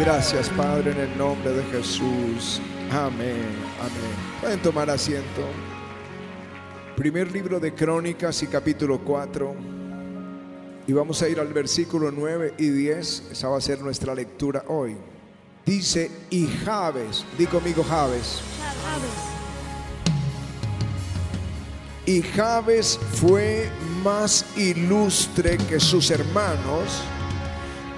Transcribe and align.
Gracias, 0.00 0.48
Padre, 0.48 0.92
en 0.92 0.98
el 1.00 1.18
nombre 1.18 1.52
de 1.52 1.62
Jesús. 1.64 2.58
Amén, 2.90 3.54
amén. 3.78 4.40
Pueden 4.40 4.62
tomar 4.62 4.88
asiento. 4.88 5.42
Primer 6.96 7.30
libro 7.30 7.60
de 7.60 7.74
Crónicas 7.74 8.42
y 8.42 8.46
capítulo 8.46 8.98
4. 9.04 9.54
Y 10.86 10.92
vamos 10.94 11.20
a 11.20 11.28
ir 11.28 11.38
al 11.38 11.52
versículo 11.52 12.10
9 12.10 12.54
y 12.56 12.70
10. 12.70 13.24
Esa 13.32 13.48
va 13.50 13.58
a 13.58 13.60
ser 13.60 13.82
nuestra 13.82 14.14
lectura 14.14 14.64
hoy. 14.68 14.96
Dice, 15.66 16.10
y 16.30 16.46
Javes, 16.46 17.26
di 17.36 17.44
conmigo 17.44 17.84
Javes. 17.84 18.40
Y 22.06 22.22
Javes 22.22 22.98
fue 23.16 23.68
más 24.02 24.46
ilustre 24.56 25.58
que 25.58 25.78
sus 25.78 26.10
hermanos 26.10 27.02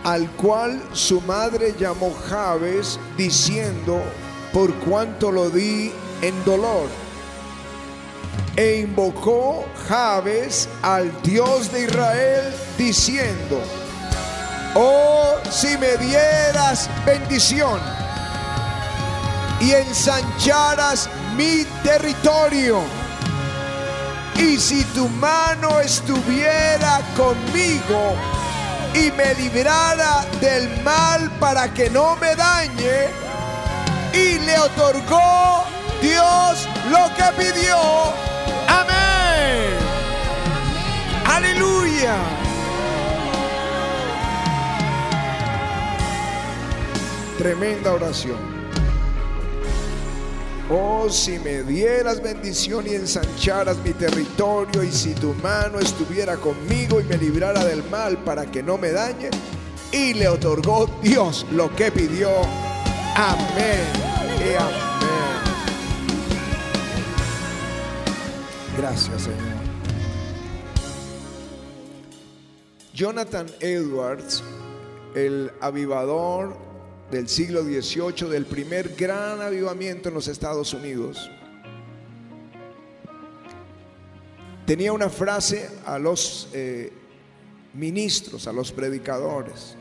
al 0.05 0.29
cual 0.33 0.83
su 0.93 1.21
madre 1.21 1.75
llamó 1.79 2.13
Jabes, 2.29 2.99
diciendo, 3.17 4.03
por 4.53 4.75
cuanto 4.81 5.31
lo 5.31 5.49
di 5.51 5.93
en 6.23 6.45
dolor. 6.45 6.89
E 8.57 8.81
invocó 8.81 9.65
Jabes 9.89 10.69
al 10.83 11.11
Dios 11.23 11.73
de 11.73 11.85
Israel, 11.85 12.53
diciendo, 12.77 13.61
oh, 14.75 15.37
si 15.51 15.79
me 15.79 15.97
dieras 15.97 16.91
bendición 17.07 17.81
y 19.61 19.71
ensancharas 19.71 21.09
mi 21.37 21.65
territorio, 21.83 22.81
y 24.37 24.59
si 24.59 24.85
tu 24.87 25.09
mano 25.09 25.79
estuviera 25.81 27.01
conmigo, 27.17 28.17
y 28.95 29.11
me 29.13 29.35
librara 29.35 30.25
del 30.41 30.83
mal 30.83 31.31
para 31.41 31.73
que 31.73 31.89
no 31.91 32.17
me 32.17 32.35
dañe. 32.37 33.09
Y 34.13 34.39
le 34.41 34.59
otorgó 34.59 35.65
Dios 36.01 36.69
lo 36.91 37.15
que 37.15 37.25
pidió. 37.39 37.77
Amén. 38.69 39.75
Aleluya. 41.27 42.17
Tremenda 47.39 47.93
oración. 47.93 48.52
Oh, 50.75 51.11
si 51.11 51.39
me 51.39 51.63
dieras 51.65 52.23
bendición 52.23 52.87
y 52.87 52.95
ensancharas 52.95 53.77
mi 53.85 53.93
territorio, 53.93 54.83
y 54.83 54.91
si 54.91 55.13
tu 55.13 55.35
mano 55.35 55.79
estuviera 55.79 56.39
conmigo 56.39 56.99
y 56.99 57.05
me 57.05 57.19
librara 57.19 57.63
del 57.63 57.85
mal 57.91 58.17
para 58.25 58.51
que 58.51 58.63
no 58.63 58.79
me 58.79 58.91
dañe. 58.91 59.29
Y 59.93 60.15
le 60.15 60.29
otorgó 60.29 60.87
Dios 61.03 61.45
lo 61.53 61.75
que 61.77 61.93
pidió. 61.93 62.31
Amén. 63.15 63.85
Y 64.39 64.55
amén. 64.55 64.93
Gracias, 68.79 69.25
Señor. 69.25 69.39
Jonathan 72.95 73.47
Edwards, 73.61 74.43
el 75.15 75.53
avivador 75.61 76.72
del 77.13 77.29
siglo 77.29 77.63
XVIII, 77.63 78.27
del 78.31 78.47
primer 78.47 78.95
gran 78.97 79.43
avivamiento 79.43 80.09
en 80.09 80.15
los 80.15 80.29
Estados 80.29 80.73
Unidos, 80.73 81.31
tenía 84.65 84.95
una 84.95 85.11
frase 85.11 85.69
a 85.85 85.99
los 85.99 86.49
eh, 86.55 86.91
ministros, 87.75 88.47
a 88.47 88.53
los 88.53 88.73
predicadores. 88.73 89.77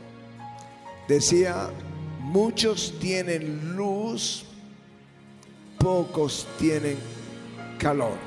Decía, 1.08 1.70
muchos 2.20 2.98
tienen 3.00 3.76
luz, 3.76 4.44
pocos 5.78 6.46
tienen 6.58 6.98
calor. 7.78 8.18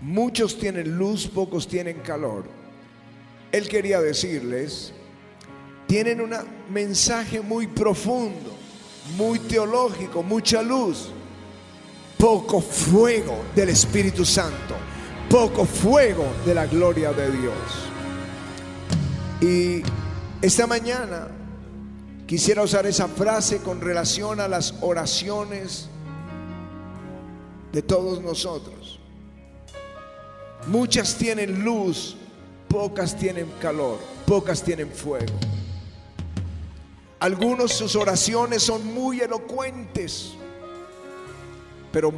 Muchos 0.00 0.56
tienen 0.56 0.96
luz, 0.96 1.26
pocos 1.26 1.66
tienen 1.66 1.98
calor. 1.98 2.44
Él 3.50 3.68
quería 3.68 4.00
decirles 4.00 4.92
tienen 5.86 6.20
un 6.20 6.34
mensaje 6.70 7.40
muy 7.40 7.66
profundo, 7.66 8.50
muy 9.16 9.38
teológico, 9.38 10.22
mucha 10.22 10.62
luz, 10.62 11.10
poco 12.18 12.60
fuego 12.60 13.44
del 13.54 13.68
Espíritu 13.68 14.24
Santo, 14.24 14.74
poco 15.30 15.64
fuego 15.64 16.26
de 16.44 16.54
la 16.54 16.66
gloria 16.66 17.12
de 17.12 17.30
Dios. 17.30 17.54
Y 19.40 19.82
esta 20.42 20.66
mañana 20.66 21.28
quisiera 22.26 22.62
usar 22.62 22.86
esa 22.86 23.06
frase 23.06 23.58
con 23.58 23.80
relación 23.80 24.40
a 24.40 24.48
las 24.48 24.74
oraciones 24.80 25.88
de 27.72 27.82
todos 27.82 28.20
nosotros. 28.22 28.98
Muchas 30.66 31.14
tienen 31.14 31.62
luz, 31.62 32.16
pocas 32.66 33.16
tienen 33.16 33.46
calor, 33.60 33.98
pocas 34.26 34.62
tienen 34.62 34.90
fuego. 34.90 35.34
Algunos 37.18 37.72
sus 37.72 37.96
oraciones 37.96 38.62
son 38.62 38.84
muy 38.92 39.20
elocuentes, 39.20 40.34
pero 41.90 42.12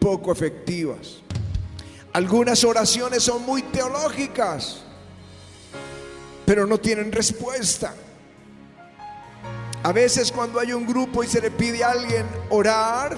poco 0.00 0.32
efectivas. 0.32 1.20
Algunas 2.12 2.64
oraciones 2.64 3.22
son 3.22 3.42
muy 3.46 3.62
teológicas, 3.62 4.82
pero 6.44 6.66
no 6.66 6.78
tienen 6.78 7.12
respuesta. 7.12 7.94
A 9.84 9.92
veces 9.92 10.32
cuando 10.32 10.58
hay 10.58 10.72
un 10.72 10.86
grupo 10.86 11.22
y 11.22 11.28
se 11.28 11.40
le 11.40 11.50
pide 11.50 11.84
a 11.84 11.90
alguien 11.90 12.26
orar, 12.50 13.16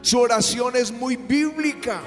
su 0.00 0.20
oración 0.20 0.76
es 0.76 0.92
muy 0.92 1.16
bíblica 1.16 2.00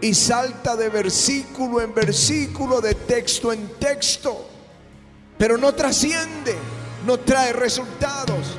y 0.00 0.14
salta 0.14 0.74
de 0.74 0.88
versículo 0.88 1.80
en 1.80 1.94
versículo, 1.94 2.80
de 2.80 2.94
texto 2.94 3.52
en 3.52 3.68
texto, 3.78 4.48
pero 5.38 5.56
no 5.56 5.72
trasciende 5.74 6.56
no 7.06 7.18
trae 7.18 7.52
resultados. 7.52 8.58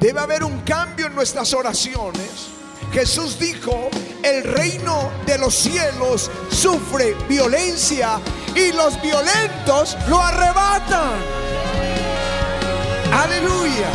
Debe 0.00 0.20
haber 0.20 0.44
un 0.44 0.60
cambio 0.60 1.06
en 1.06 1.14
nuestras 1.14 1.52
oraciones. 1.52 2.48
Jesús 2.92 3.38
dijo, 3.38 3.90
el 4.22 4.44
reino 4.44 5.10
de 5.26 5.38
los 5.38 5.54
cielos 5.54 6.30
sufre 6.50 7.14
violencia 7.28 8.20
y 8.54 8.72
los 8.72 9.00
violentos 9.02 9.96
lo 10.08 10.20
arrebatan. 10.20 11.12
Aleluya. 13.12 13.88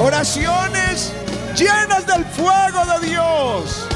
Oraciones 0.00 1.12
llenas 1.56 2.06
del 2.06 2.24
fuego 2.24 3.00
de 3.00 3.08
Dios. 3.08 3.91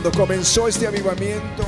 Cuando 0.00 0.16
comenzó 0.16 0.68
este 0.68 0.86
avivamiento, 0.86 1.64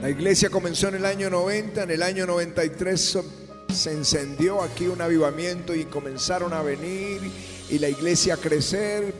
la 0.00 0.08
iglesia 0.08 0.48
comenzó 0.48 0.88
en 0.88 0.94
el 0.94 1.04
año 1.04 1.28
90, 1.28 1.82
en 1.82 1.90
el 1.90 2.02
año 2.02 2.24
93 2.24 3.18
se 3.68 3.92
encendió 3.92 4.62
aquí 4.62 4.86
un 4.86 5.02
avivamiento 5.02 5.74
y 5.74 5.84
comenzaron 5.84 6.54
a 6.54 6.62
venir 6.62 7.20
y 7.68 7.78
la 7.78 7.90
iglesia 7.90 8.32
a 8.32 8.36
crecer. 8.38 9.12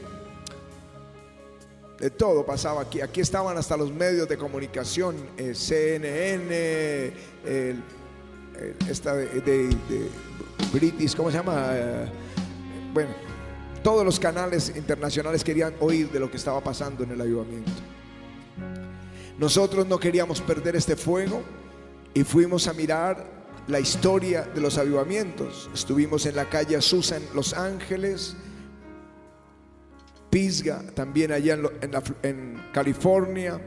De 1.98 2.08
todo 2.08 2.46
pasaba 2.46 2.80
aquí. 2.80 3.02
Aquí 3.02 3.20
estaban 3.20 3.58
hasta 3.58 3.76
los 3.76 3.92
medios 3.92 4.26
de 4.26 4.38
comunicación, 4.38 5.14
eh, 5.36 5.54
CNN, 5.54 7.12
esta 8.88 9.14
de, 9.14 9.76
British, 10.72 11.14
¿cómo 11.14 11.30
se 11.30 11.36
llama? 11.36 11.66
Eh, 11.72 12.06
bueno 12.94 13.25
todos 13.86 14.04
los 14.04 14.18
canales 14.18 14.72
internacionales 14.74 15.44
querían 15.44 15.72
oír 15.78 16.10
de 16.10 16.18
lo 16.18 16.28
que 16.28 16.38
estaba 16.38 16.60
pasando 16.60 17.04
en 17.04 17.12
el 17.12 17.20
avivamiento. 17.20 17.70
Nosotros 19.38 19.86
no 19.86 20.00
queríamos 20.00 20.40
perder 20.40 20.74
este 20.74 20.96
fuego 20.96 21.40
y 22.12 22.24
fuimos 22.24 22.66
a 22.66 22.72
mirar 22.72 23.24
la 23.68 23.78
historia 23.78 24.42
de 24.42 24.60
los 24.60 24.76
avivamientos. 24.76 25.70
Estuvimos 25.72 26.26
en 26.26 26.34
la 26.34 26.48
calle 26.48 26.74
Azusa 26.74 27.18
en 27.18 27.28
Los 27.32 27.54
Ángeles, 27.54 28.34
Pisga, 30.30 30.82
también 30.96 31.30
allá 31.30 31.54
en, 31.54 31.92
en 32.24 32.62
California. 32.72 33.60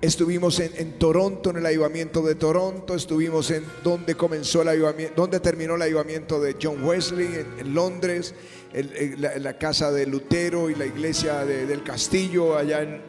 Estuvimos 0.00 0.60
en, 0.60 0.96
Toronto, 0.96 1.50
en 1.50 1.56
el 1.56 1.66
avivamiento 1.66 2.22
de 2.22 2.36
Toronto. 2.36 2.94
Estuvimos 2.94 3.50
en 3.50 3.64
donde 3.82 4.14
comenzó 4.14 4.62
el 4.62 4.68
avivamiento, 4.68 5.20
donde 5.20 5.40
terminó 5.40 5.74
el 5.74 5.82
avivamiento 5.82 6.40
de 6.40 6.56
John 6.62 6.84
Wesley, 6.84 7.44
en 7.58 7.74
Londres 7.74 8.32
la, 8.72 9.54
casa 9.54 9.90
de 9.90 10.06
Lutero 10.06 10.70
y 10.70 10.74
la 10.74 10.86
iglesia 10.86 11.44
del 11.44 11.82
castillo 11.82 12.56
allá 12.56 12.82
en, 12.82 13.02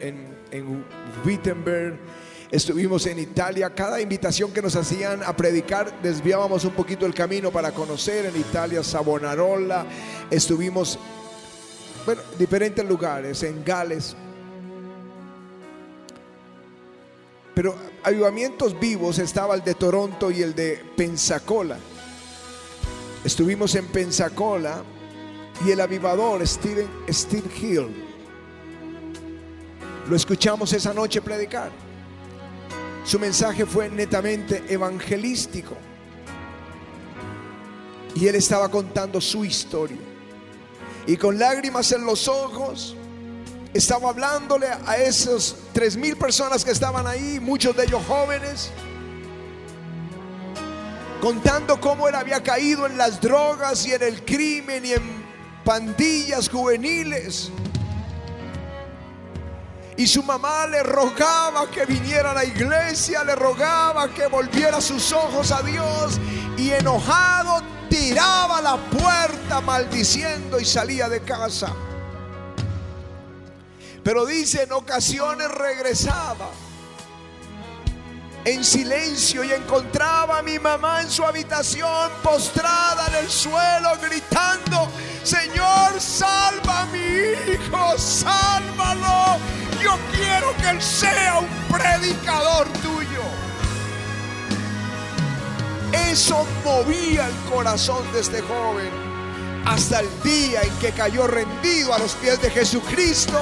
en, 0.50 0.84
Wittenberg. 1.24 1.98
Estuvimos 2.50 3.06
en 3.06 3.18
Italia, 3.18 3.70
cada 3.74 4.00
invitación 4.00 4.52
que 4.52 4.60
nos 4.60 4.76
hacían 4.76 5.22
a 5.22 5.34
predicar 5.34 6.02
desviábamos 6.02 6.64
un 6.66 6.72
poquito 6.72 7.06
el 7.06 7.14
camino 7.14 7.50
para 7.50 7.72
conocer 7.72 8.26
en 8.26 8.36
Italia 8.38 8.82
Savonarola, 8.82 9.86
estuvimos 10.30 10.98
bueno, 12.04 12.20
diferentes 12.38 12.84
lugares, 12.84 13.42
en 13.42 13.64
Gales. 13.64 14.14
Pero 17.54 17.74
avivamientos 18.02 18.78
vivos 18.78 19.18
estaba 19.18 19.54
el 19.54 19.62
de 19.62 19.74
Toronto 19.74 20.30
y 20.30 20.42
el 20.42 20.54
de 20.54 20.82
Pensacola. 20.96 21.78
Estuvimos 23.24 23.74
en 23.76 23.86
Pensacola 23.86 24.82
y 25.64 25.70
el 25.70 25.80
avivador 25.80 26.46
Steve 26.46 26.86
Hill. 27.60 27.88
Lo 30.08 30.16
escuchamos 30.16 30.72
esa 30.72 30.92
noche 30.92 31.20
predicar. 31.22 31.70
Su 33.04 33.18
mensaje 33.18 33.66
fue 33.66 33.88
netamente 33.88 34.64
evangelístico. 34.68 35.76
Y 38.14 38.26
él 38.26 38.34
estaba 38.34 38.68
contando 38.68 39.20
su 39.20 39.44
historia. 39.44 39.98
Y 41.06 41.16
con 41.16 41.38
lágrimas 41.38 41.90
en 41.92 42.04
los 42.04 42.28
ojos, 42.28 42.96
estaba 43.74 44.10
hablándole 44.10 44.66
a 44.86 44.96
esos 44.96 45.56
tres 45.72 45.96
mil 45.96 46.16
personas 46.16 46.64
que 46.64 46.72
estaban 46.72 47.06
ahí, 47.06 47.40
muchos 47.40 47.74
de 47.76 47.84
ellos 47.84 48.02
jóvenes, 48.06 48.70
contando 51.20 51.80
cómo 51.80 52.08
él 52.08 52.14
había 52.14 52.42
caído 52.42 52.86
en 52.86 52.98
las 52.98 53.20
drogas 53.20 53.86
y 53.86 53.92
en 53.92 54.02
el 54.02 54.24
crimen 54.24 54.84
y 54.84 54.92
en 54.92 55.21
pandillas 55.64 56.48
juveniles 56.48 57.50
y 59.96 60.06
su 60.06 60.22
mamá 60.22 60.66
le 60.66 60.82
rogaba 60.82 61.70
que 61.70 61.84
viniera 61.84 62.30
a 62.30 62.34
la 62.34 62.44
iglesia, 62.44 63.22
le 63.24 63.36
rogaba 63.36 64.08
que 64.08 64.26
volviera 64.26 64.80
sus 64.80 65.12
ojos 65.12 65.52
a 65.52 65.62
Dios. 65.62 66.18
Y 66.56 66.70
enojado 66.70 67.62
tiraba 67.88 68.60
la 68.62 68.76
puerta 68.76 69.60
maldiciendo 69.60 70.58
y 70.58 70.64
salía 70.64 71.08
de 71.08 71.20
casa. 71.20 71.72
Pero 74.02 74.24
dice, 74.26 74.62
en 74.62 74.72
ocasiones 74.72 75.48
regresaba 75.50 76.48
en 78.44 78.64
silencio 78.64 79.44
y 79.44 79.52
encontraba 79.52 80.38
a 80.38 80.42
mi 80.42 80.58
mamá 80.58 81.02
en 81.02 81.10
su 81.10 81.24
habitación 81.24 82.10
postrada 82.22 83.06
en 83.08 83.24
el 83.24 83.30
suelo 83.30 83.90
gritando, 84.02 84.88
Señor, 85.22 86.00
salva 86.00 86.82
a 86.82 86.86
mi 86.86 87.52
hijo, 87.52 87.98
sálvalo. 87.98 89.38
Yo 89.82 89.96
quiero 90.12 90.56
que 90.56 90.70
él 90.70 90.82
sea 90.82 91.38
un 91.38 91.48
predicador 91.68 92.68
tuyo. 92.82 93.22
Eso 95.92 96.46
movía 96.64 97.28
el 97.28 97.50
corazón 97.50 98.10
de 98.12 98.20
este 98.20 98.40
joven 98.42 99.12
hasta 99.64 100.00
el 100.00 100.22
día 100.22 100.62
en 100.62 100.74
que 100.78 100.90
cayó 100.90 101.26
rendido 101.26 101.94
a 101.94 101.98
los 101.98 102.14
pies 102.14 102.40
de 102.42 102.50
Jesucristo, 102.50 103.38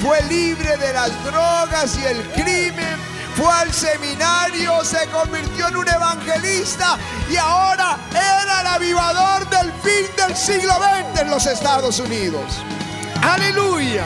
fue 0.00 0.22
libre 0.24 0.76
de 0.76 0.92
las 0.92 1.24
drogas 1.24 1.98
y 1.98 2.06
el 2.06 2.22
crimen 2.32 3.15
fue 3.36 3.52
al 3.52 3.72
seminario, 3.72 4.82
se 4.82 5.06
convirtió 5.08 5.68
en 5.68 5.76
un 5.76 5.88
evangelista 5.88 6.96
y 7.30 7.36
ahora 7.36 7.98
era 8.10 8.60
el 8.62 8.66
avivador 8.66 9.48
del 9.50 9.72
fin 9.82 10.06
del 10.16 10.34
siglo 10.34 10.72
XX 10.72 11.20
en 11.20 11.30
los 11.30 11.46
Estados 11.46 12.00
Unidos. 12.00 12.44
Aleluya. 13.22 14.04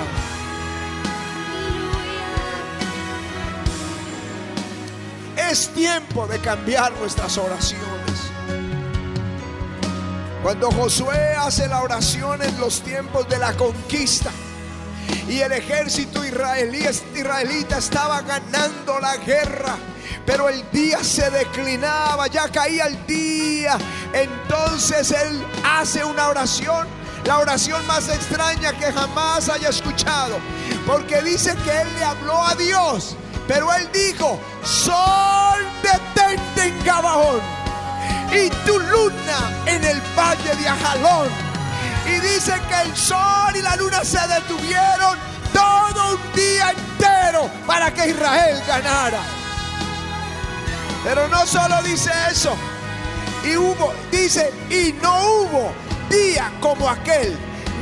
Es 5.49 5.69
tiempo 5.75 6.27
de 6.27 6.39
cambiar 6.41 6.93
nuestras 6.95 7.39
oraciones. 7.39 8.31
Cuando 10.43 10.71
Josué 10.73 11.35
hace 11.39 11.69
la 11.69 11.83
oración 11.83 12.43
en 12.43 12.59
los 12.59 12.81
tiempos 12.83 13.29
de 13.29 13.39
la 13.39 13.53
conquista, 13.53 14.31
y 15.29 15.41
el 15.41 15.53
ejército 15.53 16.25
israelita 16.25 17.79
estaba 17.79 18.23
ganando 18.23 18.99
la 19.01 19.17
guerra. 19.19 19.77
Pero 20.27 20.49
el 20.49 20.69
día 20.71 21.03
se 21.03 21.31
declinaba, 21.31 22.27
ya 22.27 22.49
caía 22.49 22.87
el 22.87 23.07
día. 23.07 23.79
Entonces 24.13 25.11
él 25.11 25.45
hace 25.65 26.05
una 26.05 26.29
oración, 26.29 26.87
la 27.25 27.39
oración 27.39 27.87
más 27.87 28.09
extraña 28.09 28.73
que 28.73 28.93
jamás 28.93 29.49
haya 29.49 29.69
escuchado. 29.69 30.39
Porque 30.87 31.23
dice 31.23 31.55
que 31.65 31.81
él 31.81 31.89
le 31.99 32.05
habló 32.05 32.45
a 32.45 32.55
Dios. 32.55 33.17
Pero 33.49 33.73
él 33.75 33.89
dijo, 33.93 34.39
sol 34.63 35.67
detente 35.83 36.69
en 36.69 36.85
Gabaón 36.85 37.41
y 38.33 38.49
tu 38.65 38.79
luna 38.79 39.63
en 39.67 39.85
el 39.85 40.01
valle 40.17 40.55
de 40.57 40.69
Ajalón 40.69 41.50
y 42.11 42.21
dice 42.21 42.53
que 42.69 42.83
el 42.83 42.97
sol 42.97 43.55
y 43.55 43.63
la 43.63 43.77
luna 43.77 44.05
se 44.05 44.21
detuvieron 44.27 45.17
todo 45.53 46.15
un 46.15 46.33
día 46.35 46.71
entero 46.71 47.51
para 47.67 47.93
que 47.93 48.09
Israel 48.09 48.63
ganara. 48.67 49.21
Pero 51.05 51.29
no 51.29 51.47
solo 51.47 51.83
dice 51.83 52.11
eso. 52.31 52.55
Y 53.45 53.57
hubo, 53.57 53.93
dice, 54.11 54.53
y 54.69 54.93
no 55.03 55.25
hubo 55.25 55.73
día 56.11 56.53
como 56.61 56.89
aquel, 56.89 57.39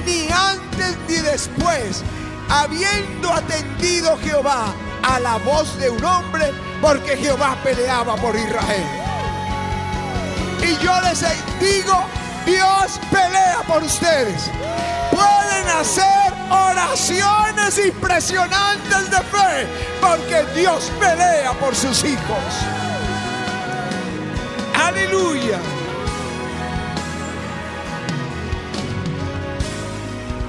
ni 0.07 0.29
antes 0.31 0.97
ni 1.09 1.17
después, 1.17 2.05
habiendo 2.49 3.33
atendido 3.33 4.17
Jehová 4.19 4.73
a 5.03 5.19
la 5.19 5.37
voz 5.39 5.77
de 5.79 5.91
un 5.91 6.05
hombre, 6.05 6.53
porque 6.81 7.17
Jehová 7.17 7.57
peleaba 7.65 8.15
por 8.17 8.37
Israel. 8.37 8.87
Y 10.63 10.77
yo 10.85 11.01
les 11.01 11.25
digo 11.61 12.05
Dios 12.47 13.01
pelea 13.11 13.63
por 13.67 13.83
ustedes. 13.83 14.51
Pueden 15.11 15.69
hacer 15.81 16.33
oraciones 16.51 17.79
impresionantes 17.87 19.11
de 19.11 19.17
fe 19.17 19.67
porque 20.01 20.45
Dios 20.59 20.91
pelea 20.99 21.53
por 21.55 21.75
sus 21.75 22.05
hijos. 22.05 22.45
Aleluya. 24.75 25.59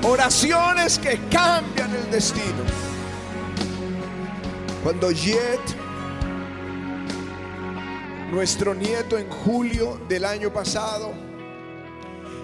Oraciones 0.03 0.97
que 0.97 1.19
cambian 1.29 1.93
el 1.93 2.09
destino. 2.09 2.63
Cuando 4.83 5.11
Jet, 5.11 5.59
nuestro 8.31 8.73
nieto 8.73 9.17
en 9.17 9.29
julio 9.29 9.99
del 10.07 10.23
año 10.23 10.53
pasado, 10.53 11.28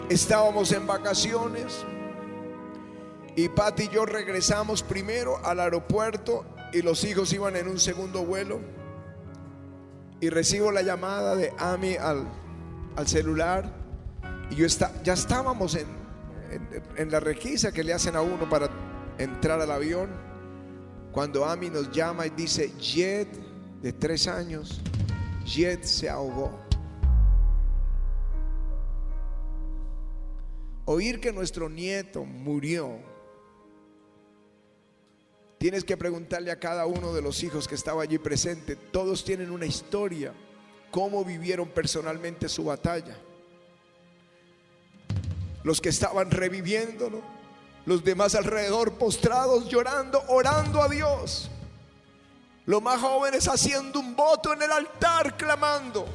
Estábamos 0.09 0.71
en 0.71 0.85
vacaciones 0.85 1.83
y 3.35 3.49
Pati 3.49 3.83
y 3.83 3.89
yo 3.89 4.05
regresamos 4.05 4.83
primero 4.83 5.43
al 5.43 5.59
aeropuerto 5.59 6.45
y 6.71 6.81
los 6.83 7.03
hijos 7.03 7.33
iban 7.33 7.55
en 7.55 7.67
un 7.67 7.79
segundo 7.79 8.23
vuelo. 8.23 8.59
Y 10.21 10.29
recibo 10.29 10.71
la 10.71 10.83
llamada 10.83 11.35
de 11.35 11.51
Ami 11.57 11.95
al, 11.95 12.27
celular. 13.05 13.73
Y 14.51 14.55
yo 14.55 14.65
está, 14.65 14.91
ya 15.03 15.13
estábamos 15.13 15.75
en, 15.75 15.87
en, 16.95 17.11
la 17.11 17.19
requisa 17.19 17.71
que 17.71 17.83
le 17.83 17.93
hacen 17.93 18.15
a 18.15 18.21
uno 18.21 18.47
para 18.47 18.69
entrar 19.17 19.59
al 19.59 19.71
avión. 19.71 20.09
Cuando 21.11 21.45
Ami 21.45 21.69
nos 21.69 21.91
llama 21.91 22.27
y 22.27 22.29
dice, 22.29 22.71
Jet 22.77 23.27
de 23.81 23.91
tres 23.91 24.27
años, 24.27 24.81
Jet 25.45 25.83
se 25.83 26.09
ahogó. 26.09 26.64
Oír 30.85 31.19
que 31.19 31.33
nuestro 31.33 31.67
nieto 31.67 32.23
murió. 32.23 32.99
Tienes 35.57 35.83
que 35.83 35.97
preguntarle 35.97 36.51
a 36.51 36.59
cada 36.59 36.85
uno 36.85 37.11
de 37.11 37.23
los 37.23 37.41
hijos 37.41 37.67
que 37.67 37.73
estaba 37.73 38.03
allí 38.03 38.19
presente. 38.19 38.75
Todos 38.75 39.25
tienen 39.25 39.49
una 39.49 39.65
historia. 39.65 40.31
Cómo 40.91 41.25
vivieron 41.25 41.69
personalmente 41.69 42.47
su 42.47 42.65
batalla. 42.65 43.17
Los 45.63 45.81
que 45.81 45.89
estaban 45.89 46.29
reviviéndolo. 46.29 47.21
Los 47.87 48.03
demás 48.03 48.35
alrededor 48.35 48.93
postrados, 48.93 49.67
llorando, 49.67 50.21
orando 50.27 50.83
a 50.83 50.87
Dios. 50.87 51.49
Los 52.67 52.81
más 52.81 53.01
jóvenes 53.01 53.47
haciendo 53.47 53.99
un 53.99 54.15
voto 54.15 54.53
en 54.53 54.61
el 54.61 54.71
altar, 54.71 55.35
clamando. 55.35 56.05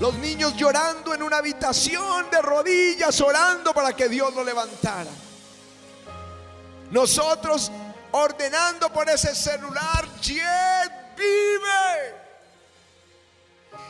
Los 0.00 0.14
niños 0.14 0.56
llorando 0.56 1.14
en 1.14 1.22
una 1.22 1.38
habitación 1.38 2.28
de 2.30 2.42
rodillas, 2.42 3.20
orando 3.20 3.72
para 3.72 3.92
que 3.92 4.08
Dios 4.08 4.34
lo 4.34 4.42
levantara. 4.42 5.10
Nosotros 6.90 7.70
ordenando 8.10 8.92
por 8.92 9.08
ese 9.08 9.34
celular, 9.34 10.08
Jet 10.20 11.16
vive. 11.16 12.24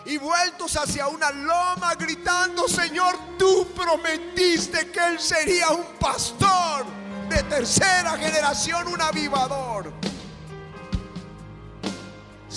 Y 0.06 0.18
vueltos 0.18 0.76
hacia 0.76 1.08
una 1.08 1.30
loma 1.30 1.94
gritando, 1.94 2.68
Señor, 2.68 3.16
tú 3.38 3.68
prometiste 3.74 4.90
que 4.90 5.06
Él 5.06 5.20
sería 5.20 5.70
un 5.70 5.84
pastor 5.98 6.84
de 7.28 7.42
tercera 7.44 8.16
generación, 8.18 8.88
un 8.88 9.00
avivador. 9.00 9.92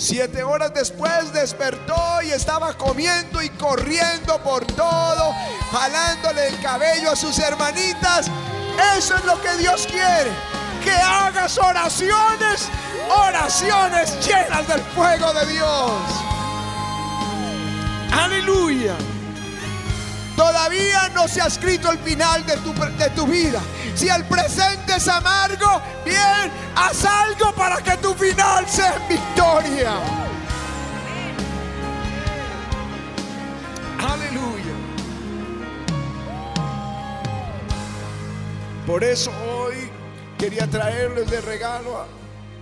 Siete 0.00 0.44
horas 0.44 0.72
después 0.72 1.32
despertó 1.32 2.22
y 2.22 2.30
estaba 2.30 2.72
comiendo 2.74 3.42
y 3.42 3.48
corriendo 3.50 4.40
por 4.44 4.64
todo, 4.64 5.34
jalándole 5.72 6.46
el 6.46 6.60
cabello 6.62 7.10
a 7.10 7.16
sus 7.16 7.36
hermanitas. 7.40 8.30
Eso 8.96 9.16
es 9.16 9.24
lo 9.24 9.42
que 9.42 9.56
Dios 9.56 9.88
quiere. 9.88 10.30
Que 10.84 10.92
hagas 10.92 11.58
oraciones, 11.58 12.68
oraciones 13.10 14.24
llenas 14.24 14.68
del 14.68 14.80
fuego 14.82 15.34
de 15.34 15.46
Dios. 15.46 15.92
Aleluya. 18.12 18.94
Todavía 20.38 21.08
no 21.16 21.26
se 21.26 21.40
ha 21.40 21.46
escrito 21.46 21.90
el 21.90 21.98
final 21.98 22.46
de 22.46 22.56
tu, 22.58 22.72
de 22.72 23.10
tu 23.10 23.26
vida. 23.26 23.60
Si 23.96 24.08
el 24.08 24.24
presente 24.26 24.94
es 24.94 25.08
amargo, 25.08 25.82
bien, 26.04 26.52
haz 26.76 27.04
algo 27.04 27.52
para 27.56 27.78
que 27.78 27.96
tu 27.96 28.14
final 28.14 28.64
sea 28.68 29.04
victoria. 29.08 29.94
Aleluya. 33.98 34.74
Por 38.86 39.02
eso 39.02 39.32
hoy 39.50 39.90
quería 40.38 40.68
traerles 40.68 41.28
de 41.28 41.40
regalo 41.40 42.06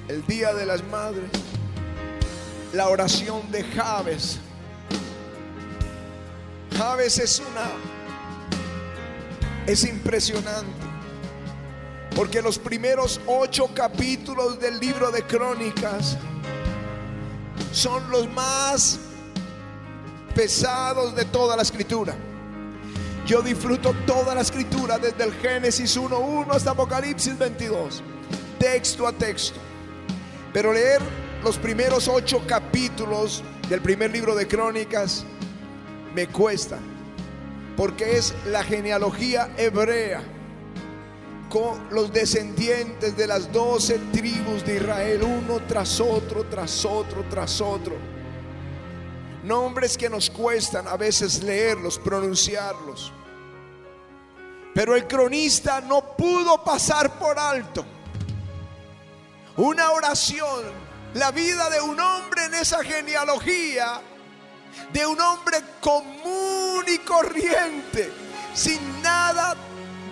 el 0.08 0.26
Día 0.26 0.54
de 0.54 0.64
las 0.64 0.82
Madres 0.84 1.30
la 2.72 2.88
oración 2.88 3.50
de 3.52 3.64
Javes. 3.64 4.40
Javes 6.76 7.18
es 7.18 7.40
una 7.40 7.70
es 9.66 9.84
impresionante. 9.84 10.86
Porque 12.14 12.40
los 12.40 12.58
primeros 12.58 13.20
ocho 13.26 13.68
capítulos 13.74 14.58
del 14.58 14.78
libro 14.78 15.10
de 15.10 15.22
Crónicas 15.22 16.16
son 17.72 18.10
los 18.10 18.30
más 18.30 18.98
pesados 20.34 21.14
de 21.14 21.24
toda 21.26 21.56
la 21.56 21.62
escritura. 21.62 22.14
Yo 23.26 23.42
disfruto 23.42 23.92
toda 24.06 24.34
la 24.34 24.40
escritura 24.40 24.98
desde 24.98 25.24
el 25.24 25.34
Génesis 25.34 25.96
1.1 25.98 26.46
hasta 26.54 26.70
Apocalipsis 26.70 27.36
22, 27.36 28.02
texto 28.58 29.06
a 29.06 29.12
texto. 29.12 29.58
Pero 30.52 30.72
leer 30.72 31.02
los 31.42 31.58
primeros 31.58 32.08
ocho 32.08 32.42
capítulos 32.46 33.42
del 33.68 33.82
primer 33.82 34.10
libro 34.10 34.34
de 34.34 34.46
Crónicas 34.46 35.26
me 36.16 36.28
cuesta, 36.28 36.78
porque 37.76 38.16
es 38.16 38.34
la 38.46 38.64
genealogía 38.64 39.50
hebrea 39.58 40.22
con 41.50 41.90
los 41.90 42.10
descendientes 42.10 43.14
de 43.18 43.26
las 43.26 43.52
doce 43.52 43.98
tribus 44.12 44.64
de 44.64 44.76
Israel, 44.76 45.22
uno 45.22 45.60
tras 45.68 46.00
otro, 46.00 46.44
tras 46.46 46.86
otro, 46.86 47.22
tras 47.28 47.60
otro. 47.60 47.96
Nombres 49.44 49.98
que 49.98 50.08
nos 50.08 50.30
cuestan 50.30 50.88
a 50.88 50.96
veces 50.96 51.42
leerlos, 51.42 51.98
pronunciarlos. 51.98 53.12
Pero 54.74 54.96
el 54.96 55.06
cronista 55.06 55.82
no 55.82 56.16
pudo 56.16 56.64
pasar 56.64 57.18
por 57.18 57.38
alto 57.38 57.84
una 59.58 59.90
oración, 59.90 60.64
la 61.12 61.30
vida 61.30 61.68
de 61.68 61.80
un 61.82 62.00
hombre 62.00 62.46
en 62.46 62.54
esa 62.54 62.82
genealogía, 62.82 64.00
de 64.92 65.06
un 65.06 65.20
hombre 65.20 65.58
común 65.80 66.84
y 66.86 66.98
corriente, 66.98 68.12
sin 68.54 69.02
nada 69.02 69.54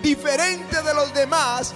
diferente 0.01 0.81
de 0.81 0.93
los 0.93 1.13
demás, 1.13 1.73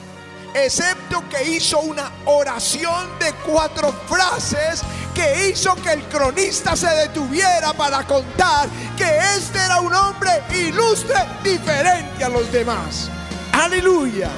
excepto 0.53 1.23
que 1.29 1.43
hizo 1.43 1.79
una 1.79 2.11
oración 2.25 3.07
de 3.19 3.33
cuatro 3.45 3.91
frases 4.07 4.81
que 5.13 5.49
hizo 5.49 5.75
que 5.75 5.93
el 5.93 6.03
cronista 6.03 6.75
se 6.75 6.87
detuviera 6.87 7.73
para 7.73 8.05
contar 8.05 8.69
que 8.95 9.17
este 9.35 9.59
era 9.59 9.81
un 9.81 9.93
hombre 9.93 10.31
ilustre, 10.53 11.15
diferente 11.43 12.23
a 12.23 12.29
los 12.29 12.51
demás. 12.51 13.09
Aleluya. 13.51 14.29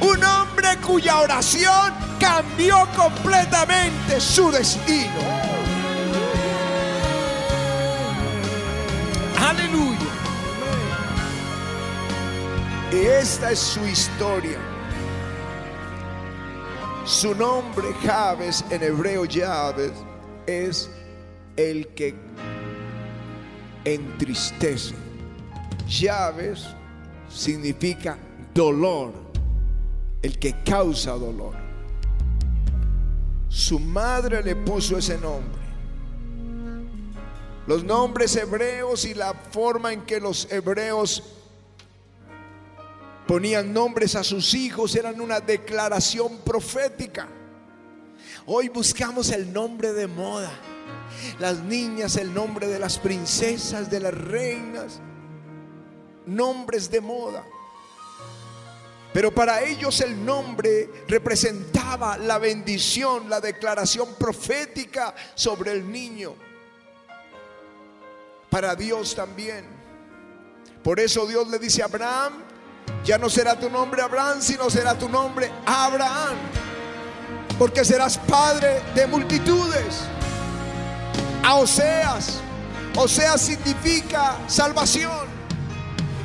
Un 0.00 0.24
hombre 0.24 0.76
cuya 0.78 1.20
oración 1.20 1.94
cambió 2.18 2.88
completamente 2.96 4.20
su 4.20 4.50
destino. 4.50 5.51
Esta 12.92 13.50
es 13.50 13.58
su 13.58 13.84
historia. 13.86 14.58
Su 17.04 17.34
nombre, 17.34 17.92
Jabes, 18.04 18.64
en 18.70 18.82
hebreo 18.82 19.24
Jabes, 19.28 19.92
es 20.46 20.90
el 21.56 21.88
que 21.88 22.14
entristece. 23.84 24.94
Jabes 25.88 26.66
significa 27.28 28.18
dolor, 28.54 29.12
el 30.22 30.38
que 30.38 30.62
causa 30.62 31.12
dolor. 31.12 31.54
Su 33.48 33.78
madre 33.78 34.42
le 34.42 34.54
puso 34.54 34.96
ese 34.96 35.18
nombre. 35.18 35.60
Los 37.66 37.84
nombres 37.84 38.34
hebreos 38.36 39.04
y 39.04 39.14
la 39.14 39.34
forma 39.34 39.92
en 39.92 40.02
que 40.02 40.20
los 40.20 40.50
hebreos 40.50 41.41
ponían 43.26 43.72
nombres 43.72 44.14
a 44.14 44.24
sus 44.24 44.54
hijos, 44.54 44.94
eran 44.96 45.20
una 45.20 45.40
declaración 45.40 46.38
profética. 46.38 47.28
Hoy 48.46 48.68
buscamos 48.68 49.30
el 49.30 49.52
nombre 49.52 49.92
de 49.92 50.06
moda. 50.06 50.52
Las 51.38 51.60
niñas, 51.60 52.16
el 52.16 52.34
nombre 52.34 52.66
de 52.66 52.78
las 52.78 52.98
princesas, 52.98 53.90
de 53.90 54.00
las 54.00 54.14
reinas. 54.14 55.00
Nombres 56.26 56.90
de 56.90 57.00
moda. 57.00 57.44
Pero 59.12 59.32
para 59.32 59.62
ellos 59.62 60.00
el 60.00 60.24
nombre 60.24 60.90
representaba 61.06 62.16
la 62.16 62.38
bendición, 62.38 63.28
la 63.28 63.40
declaración 63.40 64.14
profética 64.14 65.14
sobre 65.34 65.72
el 65.72 65.90
niño. 65.90 66.34
Para 68.48 68.74
Dios 68.74 69.14
también. 69.14 69.66
Por 70.82 70.98
eso 70.98 71.26
Dios 71.26 71.46
le 71.48 71.58
dice 71.58 71.82
a 71.82 71.86
Abraham, 71.86 72.32
ya 73.04 73.18
no 73.18 73.28
será 73.28 73.58
tu 73.58 73.68
nombre 73.68 74.02
Abraham, 74.02 74.40
sino 74.40 74.70
será 74.70 74.94
tu 74.94 75.08
nombre 75.08 75.50
Abraham. 75.66 76.36
Porque 77.58 77.84
serás 77.84 78.18
padre 78.18 78.82
de 78.94 79.06
multitudes. 79.06 80.02
A 81.44 81.56
Oseas. 81.56 82.40
Oseas 82.96 83.40
significa 83.40 84.36
salvación. 84.46 85.26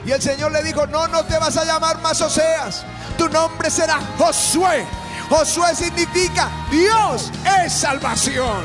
Y 0.06 0.12
el 0.12 0.22
Señor 0.22 0.52
le 0.52 0.64
dijo, 0.64 0.86
no, 0.88 1.08
no 1.08 1.26
te 1.26 1.38
vas 1.38 1.58
a 1.58 1.66
llamar 1.66 2.00
más 2.02 2.22
Oseas. 2.22 2.86
Tu 3.18 3.28
nombre 3.30 3.70
será 3.70 4.00
Josué. 4.18 4.86
Josué 5.30 5.76
significa 5.76 6.50
Dios 6.72 7.32
es 7.62 7.74
salvación. 7.74 8.64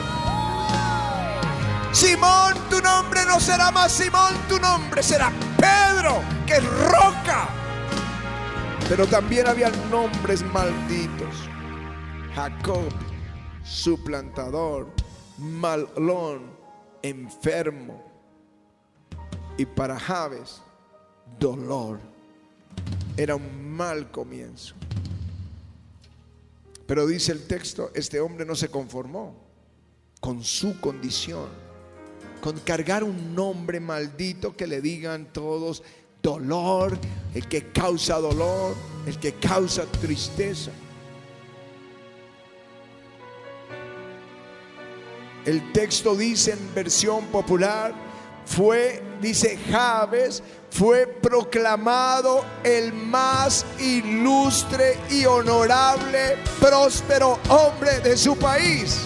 Simón, 1.92 2.54
tu 2.70 2.80
nombre 2.80 3.24
no 3.26 3.40
será 3.40 3.70
más 3.70 3.92
Simón, 3.92 4.34
tu 4.48 4.58
nombre 4.58 5.02
será 5.02 5.32
Pedro, 5.58 6.22
que 6.46 6.54
es 6.54 6.64
roca. 6.64 7.61
Pero 8.92 9.06
también 9.06 9.46
había 9.46 9.70
nombres 9.90 10.44
malditos. 10.52 11.48
Jacob, 12.34 12.90
suplantador, 13.64 14.86
malón, 15.38 16.42
enfermo. 17.00 18.04
Y 19.56 19.64
para 19.64 19.98
Javes, 19.98 20.60
dolor. 21.38 22.00
Era 23.16 23.34
un 23.34 23.70
mal 23.74 24.10
comienzo. 24.10 24.74
Pero 26.86 27.06
dice 27.06 27.32
el 27.32 27.46
texto, 27.46 27.92
este 27.94 28.20
hombre 28.20 28.44
no 28.44 28.54
se 28.54 28.68
conformó 28.68 29.34
con 30.20 30.44
su 30.44 30.78
condición, 30.82 31.48
con 32.42 32.58
cargar 32.58 33.04
un 33.04 33.34
nombre 33.34 33.80
maldito 33.80 34.54
que 34.54 34.66
le 34.66 34.82
digan 34.82 35.32
todos, 35.32 35.82
dolor, 36.22 36.98
el 37.34 37.48
que 37.48 37.70
causa 37.72 38.18
dolor, 38.18 38.74
el 39.06 39.18
que 39.18 39.34
causa 39.34 39.84
tristeza. 39.86 40.70
El 45.44 45.72
texto 45.72 46.14
dice 46.14 46.52
en 46.52 46.74
versión 46.74 47.26
popular, 47.26 47.92
fue, 48.44 49.02
dice 49.20 49.58
Javes, 49.70 50.42
fue 50.70 51.06
proclamado 51.06 52.44
el 52.62 52.92
más 52.92 53.66
ilustre 53.80 54.98
y 55.10 55.24
honorable, 55.24 56.36
próspero 56.60 57.38
hombre 57.48 58.00
de 58.00 58.16
su 58.16 58.36
país. 58.36 59.00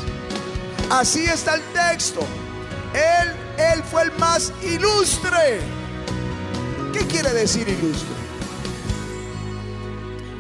Así 0.90 1.25
está 1.25 1.54
el 1.54 1.62
texto. 1.73 2.21
Él, 2.92 3.33
él 3.59 3.83
fue 3.83 4.02
el 4.02 4.12
más 4.12 4.52
ilustre. 4.62 5.61
¿Qué 6.92 7.06
quiere 7.06 7.33
decir 7.33 7.68
ilustre? 7.68 8.16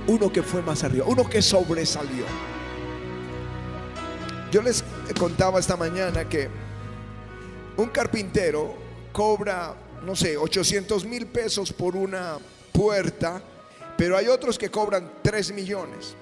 Uno 0.08 0.32
que 0.32 0.42
fue 0.42 0.62
más 0.62 0.84
arriba, 0.84 1.04
uno 1.08 1.28
que 1.28 1.42
sobresalió. 1.42 2.24
Yo 4.52 4.62
les 4.62 4.84
contaba 5.18 5.58
esta 5.58 5.76
mañana 5.76 6.28
que 6.28 6.48
un 7.76 7.88
carpintero 7.88 8.74
cobra, 9.12 9.74
no 10.04 10.14
sé, 10.14 10.36
800 10.36 11.04
mil 11.04 11.26
pesos 11.26 11.72
por 11.72 11.96
una 11.96 12.38
puerta, 12.72 13.42
pero 13.96 14.16
hay 14.16 14.28
otros 14.28 14.58
que 14.58 14.70
cobran 14.70 15.10
3 15.22 15.52
millones. 15.52 16.14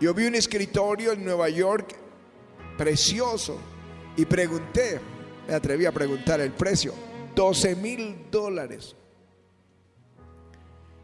Yo 0.00 0.12
vi 0.12 0.26
un 0.26 0.34
escritorio 0.34 1.12
en 1.12 1.24
Nueva 1.24 1.48
York 1.48 1.94
precioso 2.76 3.56
y 4.16 4.24
pregunté, 4.24 5.00
me 5.46 5.54
atreví 5.54 5.86
a 5.86 5.92
preguntar 5.92 6.40
el 6.40 6.50
precio, 6.50 6.92
12 7.36 7.76
mil 7.76 8.26
dólares. 8.30 8.96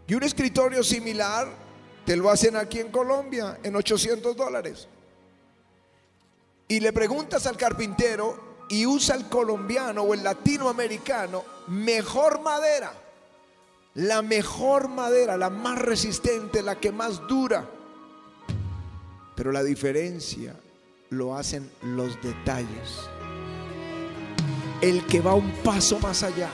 Y 0.09 0.15
un 0.15 0.23
escritorio 0.23 0.83
similar 0.83 1.47
te 2.07 2.17
lo 2.17 2.31
hacen 2.31 2.57
aquí 2.57 2.81
en 2.81 2.91
Colombia 2.91 3.59
en 3.63 3.77
800 3.77 4.35
dólares. 4.35 4.89
Y 6.67 6.81
le 6.81 6.95
preguntas 6.95 7.47
al 7.47 7.59
carpintero 7.59 8.65
y 8.71 8.87
usa 8.87 9.15
el 9.15 9.29
colombiano 9.29 10.03
o 10.03 10.15
el 10.15 10.25
latinoamericano 10.25 11.45
mejor 11.69 12.41
madera. 12.41 12.91
La 13.95 14.23
mejor 14.23 14.89
madera, 14.89 15.37
la 15.37 15.51
más 15.51 15.79
resistente, 15.79 16.63
la 16.63 16.81
que 16.81 16.91
más 16.91 17.27
dura. 17.29 17.69
Pero 19.35 19.53
la 19.53 19.63
diferencia 19.63 20.57
lo 21.11 21.37
hacen 21.37 21.71
los 21.83 22.21
detalles. 22.23 23.11
El 24.81 25.05
que 25.05 25.21
va 25.21 25.35
un 25.35 25.51
paso 25.63 25.99
más 25.99 26.23
allá. 26.23 26.49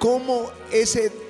Como 0.00 0.50
ese 0.72 1.21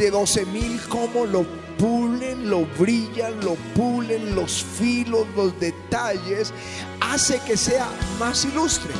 de 0.00 0.10
12 0.10 0.46
mil, 0.46 0.80
cómo 0.88 1.26
lo 1.26 1.44
pulen, 1.76 2.48
lo 2.48 2.64
brillan, 2.78 3.38
lo 3.44 3.54
pulen, 3.74 4.34
los 4.34 4.64
filos, 4.64 5.26
los 5.36 5.60
detalles, 5.60 6.54
hace 7.02 7.38
que 7.40 7.54
sea 7.54 7.86
más 8.18 8.46
ilustre, 8.46 8.94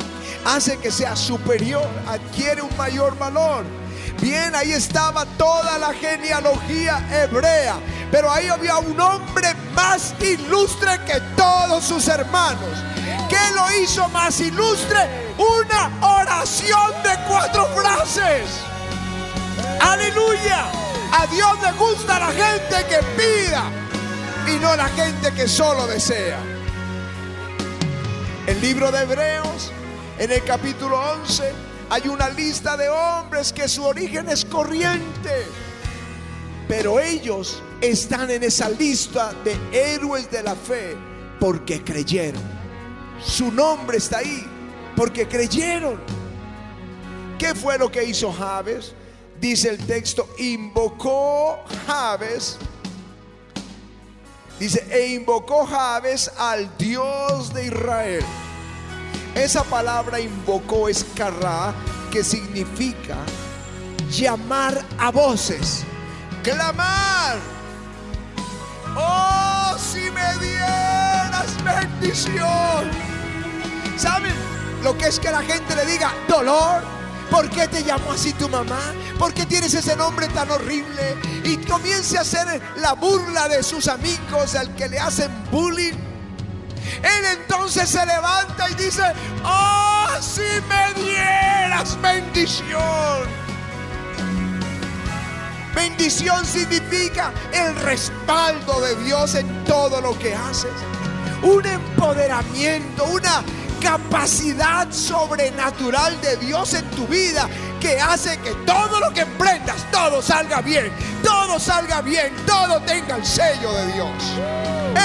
hace 0.45 0.77
que 0.77 0.91
sea 0.91 1.15
superior, 1.15 1.87
adquiere 2.07 2.61
un 2.61 2.77
mayor 2.77 3.17
valor. 3.17 3.65
Bien, 4.21 4.53
ahí 4.53 4.73
estaba 4.73 5.25
toda 5.39 5.79
la 5.79 5.91
genealogía 5.91 7.03
hebrea, 7.11 7.77
pero 8.11 8.31
ahí 8.31 8.47
había 8.49 8.77
un 8.77 8.99
hombre 8.99 9.55
más 9.73 10.13
ilustre 10.21 10.99
que 11.07 11.19
todos 11.35 11.83
sus 11.83 12.07
hermanos. 12.09 12.77
¿Qué 13.27 13.55
lo 13.55 13.81
hizo 13.81 14.07
más 14.09 14.39
ilustre? 14.39 14.99
Una 15.39 16.07
oración 16.19 16.91
de 17.03 17.09
cuatro 17.27 17.65
frases. 17.73 18.45
Aleluya. 19.79 20.90
A 21.11 21.27
Dios 21.27 21.51
le 21.61 21.71
gusta 21.73 22.19
la 22.19 22.31
gente 22.31 22.85
que 22.87 22.97
pida 23.17 23.63
y 24.47 24.59
no 24.59 24.75
la 24.75 24.87
gente 24.89 25.33
que 25.33 25.47
solo 25.47 25.85
desea. 25.87 26.39
El 28.47 28.61
libro 28.61 28.91
de 28.91 29.01
Hebreos, 29.01 29.71
en 30.17 30.31
el 30.31 30.43
capítulo 30.43 30.97
11, 31.21 31.51
hay 31.89 32.07
una 32.07 32.29
lista 32.29 32.77
de 32.77 32.87
hombres 32.89 33.51
que 33.51 33.67
su 33.67 33.83
origen 33.83 34.29
es 34.29 34.45
corriente, 34.45 35.45
pero 36.67 36.99
ellos 36.99 37.61
están 37.81 38.31
en 38.31 38.43
esa 38.43 38.69
lista 38.69 39.33
de 39.43 39.57
héroes 39.71 40.31
de 40.31 40.43
la 40.43 40.55
fe 40.55 40.95
porque 41.39 41.83
creyeron. 41.83 42.41
Su 43.21 43.51
nombre 43.51 43.97
está 43.97 44.19
ahí 44.19 44.47
porque 44.95 45.27
creyeron. 45.27 45.99
¿Qué 47.37 47.53
fue 47.53 47.77
lo 47.77 47.91
que 47.91 48.03
hizo 48.05 48.31
Javes? 48.31 48.93
Dice 49.41 49.69
el 49.69 49.77
texto, 49.79 50.29
invocó 50.37 51.59
Javes, 51.87 52.57
dice, 54.59 54.87
e 54.91 55.07
invocó 55.07 55.65
Javes 55.65 56.31
al 56.37 56.77
Dios 56.77 57.51
de 57.53 57.65
Israel. 57.65 58.23
Esa 59.33 59.63
palabra 59.63 60.19
invocó 60.19 60.87
es 60.87 61.03
carrá, 61.15 61.73
que 62.11 62.23
significa 62.23 63.17
llamar 64.11 64.85
a 64.99 65.09
voces, 65.09 65.83
clamar. 66.43 67.37
Oh, 68.95 69.75
si 69.79 70.11
me 70.11 70.45
dieras 70.45 71.63
bendición. 71.63 72.91
¿Saben 73.97 74.33
lo 74.83 74.95
que 74.97 75.07
es 75.07 75.19
que 75.19 75.31
la 75.31 75.41
gente 75.41 75.75
le 75.75 75.85
diga 75.85 76.13
dolor? 76.27 77.00
¿Por 77.31 77.49
qué 77.49 77.65
te 77.69 77.81
llamó 77.85 78.11
así 78.11 78.33
tu 78.33 78.49
mamá? 78.49 78.93
¿Por 79.17 79.33
qué 79.33 79.45
tienes 79.45 79.73
ese 79.73 79.95
nombre 79.95 80.27
tan 80.27 80.51
horrible? 80.51 81.15
Y 81.45 81.55
comience 81.65 82.17
a 82.17 82.21
hacer 82.21 82.61
la 82.75 82.91
burla 82.91 83.47
de 83.47 83.63
sus 83.63 83.87
amigos 83.87 84.53
al 84.55 84.75
que 84.75 84.89
le 84.89 84.99
hacen 84.99 85.31
bullying. 85.49 85.93
Él 87.01 87.25
entonces 87.39 87.89
se 87.89 88.05
levanta 88.05 88.69
y 88.69 88.73
dice, 88.75 89.03
oh, 89.45 90.07
si 90.19 90.41
me 90.67 91.01
dieras 91.01 91.97
bendición. 92.01 93.41
Bendición 95.73 96.45
significa 96.45 97.31
el 97.53 97.73
respaldo 97.77 98.81
de 98.81 98.95
Dios 99.05 99.35
en 99.35 99.63
todo 99.63 100.01
lo 100.01 100.19
que 100.19 100.35
haces. 100.35 100.73
Un 101.43 101.65
empoderamiento, 101.65 103.05
una 103.05 103.41
capacidad 103.81 104.89
sobrenatural 104.91 106.19
de 106.21 106.37
Dios 106.37 106.73
en 106.73 106.89
tu 106.91 107.05
vida 107.07 107.49
que 107.81 107.99
hace 107.99 108.37
que 108.37 108.51
todo 108.65 108.99
lo 108.99 109.11
que 109.11 109.21
emprendas, 109.21 109.91
todo 109.91 110.21
salga 110.21 110.61
bien, 110.61 110.91
todo 111.23 111.59
salga 111.59 112.01
bien, 112.01 112.31
todo 112.45 112.79
tenga 112.81 113.17
el 113.17 113.25
sello 113.25 113.73
de 113.73 113.93
Dios. 113.93 114.13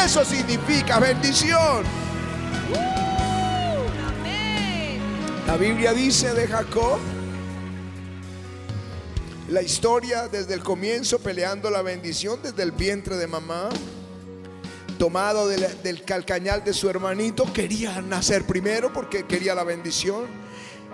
Eso 0.05 0.25
significa 0.25 1.01
bendición. 1.01 1.85
La 5.47 5.57
Biblia 5.57 5.93
dice 5.93 6.35
de 6.35 6.47
Jacob, 6.47 6.99
la 9.49 9.63
historia 9.63 10.29
desde 10.29 10.55
el 10.55 10.63
comienzo 10.63 11.21
peleando 11.21 11.71
la 11.71 11.83
bendición 11.83 12.41
desde 12.43 12.63
el 12.65 12.73
vientre 12.73 13.17
de 13.17 13.27
mamá 13.29 13.69
tomado 14.97 15.49
del, 15.49 16.03
calcañal 16.05 16.65
de 16.65 16.73
su 16.73 16.89
hermanito, 16.89 17.53
quería 17.53 18.01
nacer 18.01 18.45
primero 18.47 18.93
porque 18.93 19.25
quería 19.25 19.55
la 19.55 19.65
bendición. 19.65 20.25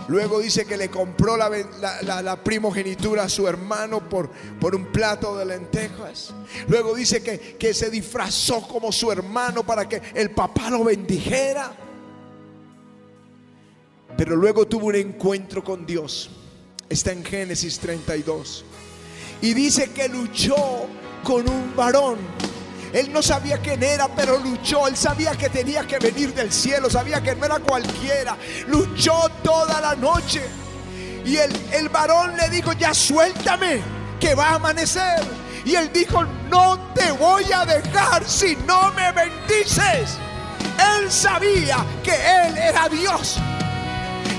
Luego 0.08 0.40
dice 0.40 0.64
que 0.64 0.76
le 0.76 0.90
compró 0.90 1.36
la, 1.36 2.40
primogenitura 2.42 3.24
a 3.24 3.28
su 3.28 3.46
hermano 3.46 4.08
por, 4.08 4.30
un 4.74 4.86
plato 4.86 5.36
de 5.36 5.44
lentejas. 5.44 6.34
Luego 6.68 6.94
dice 6.94 7.22
que 7.22 7.74
se 7.74 7.90
disfrazó 7.90 8.66
como 8.66 8.90
su 8.90 9.12
hermano 9.12 9.64
para 9.64 9.88
que 9.88 10.02
el 10.14 10.30
papá 10.30 10.70
lo 10.70 10.84
bendijera. 10.84 11.72
Pero 14.16 14.36
luego 14.36 14.66
tuvo 14.66 14.86
un 14.86 14.96
encuentro 14.96 15.62
con 15.64 15.86
Dios. 15.86 16.30
Está 16.88 17.12
en 17.12 17.24
Génesis 17.24 17.78
32. 17.78 18.64
Y 19.40 19.54
dice 19.54 19.90
que 19.90 20.08
luchó 20.08 20.86
con 21.24 21.48
un 21.48 21.74
varón 21.74 22.18
él 22.92 23.10
no 23.12 23.22
sabía 23.22 23.58
quién 23.58 23.82
era, 23.82 24.08
pero 24.08 24.38
luchó. 24.38 24.86
Él 24.86 24.96
sabía 24.96 25.32
que 25.32 25.48
tenía 25.48 25.86
que 25.86 25.98
venir 25.98 26.34
del 26.34 26.52
cielo, 26.52 26.90
sabía 26.90 27.22
que 27.22 27.34
no 27.34 27.46
era 27.46 27.58
cualquiera. 27.58 28.36
Luchó 28.68 29.30
toda 29.42 29.80
la 29.80 29.94
noche. 29.94 30.42
Y 31.24 31.36
el, 31.36 31.52
el 31.72 31.88
varón 31.88 32.36
le 32.36 32.50
dijo, 32.50 32.72
ya 32.72 32.92
suéltame, 32.92 33.80
que 34.20 34.34
va 34.34 34.50
a 34.50 34.54
amanecer. 34.56 35.22
Y 35.64 35.74
él 35.74 35.90
dijo, 35.92 36.24
no 36.50 36.92
te 36.94 37.12
voy 37.12 37.44
a 37.52 37.64
dejar 37.64 38.28
si 38.28 38.56
no 38.66 38.92
me 38.92 39.10
bendices. 39.12 40.18
Él 40.98 41.10
sabía 41.10 41.84
que 42.02 42.12
él 42.12 42.58
era 42.58 42.88
Dios. 42.88 43.38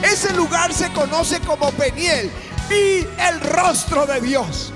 Ese 0.03 0.33
lugar 0.33 0.73
se 0.73 0.91
conoce 0.91 1.39
como 1.39 1.71
Peniel. 1.71 2.29
Vi 2.69 3.07
el 3.17 3.39
rostro 3.41 4.05
de 4.05 4.21
Dios. 4.21 4.73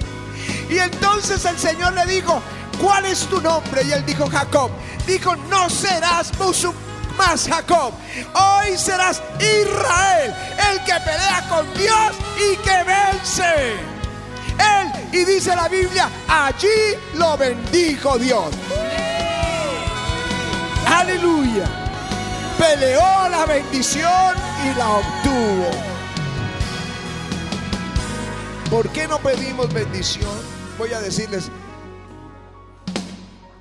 Y 0.69 0.79
entonces 0.79 1.43
el 1.45 1.57
Señor 1.57 1.93
le 1.93 2.05
dijo, 2.05 2.41
¿cuál 2.81 3.05
es 3.05 3.27
tu 3.27 3.41
nombre? 3.41 3.83
Y 3.83 3.91
él 3.91 4.05
dijo, 4.05 4.27
Jacob. 4.29 4.71
Dijo, 5.05 5.35
no 5.49 5.69
serás 5.69 6.31
más 7.17 7.47
Jacob. 7.47 7.93
Hoy 8.33 8.77
serás 8.77 9.21
Israel, 9.39 10.33
el 10.71 10.83
que 10.83 10.93
pelea 11.03 11.45
con 11.49 11.73
Dios 11.73 12.11
y 12.37 12.55
que 12.57 12.83
vence. 12.83 13.73
Él, 14.59 15.09
y 15.11 15.25
dice 15.25 15.55
la 15.55 15.67
Biblia, 15.67 16.09
allí 16.27 16.95
lo 17.15 17.37
bendijo 17.37 18.17
Dios. 18.17 18.53
Aleluya. 20.85 21.65
Peleó 22.57 23.29
la 23.29 23.45
bendición 23.45 24.35
y 24.65 24.77
la 24.77 24.89
obtuvo. 24.89 25.71
¿Por 28.69 28.89
qué 28.89 29.07
no 29.07 29.19
pedimos 29.19 29.71
bendición? 29.71 30.57
Voy 30.77 30.91
a 30.91 30.99
decirles, 30.99 31.49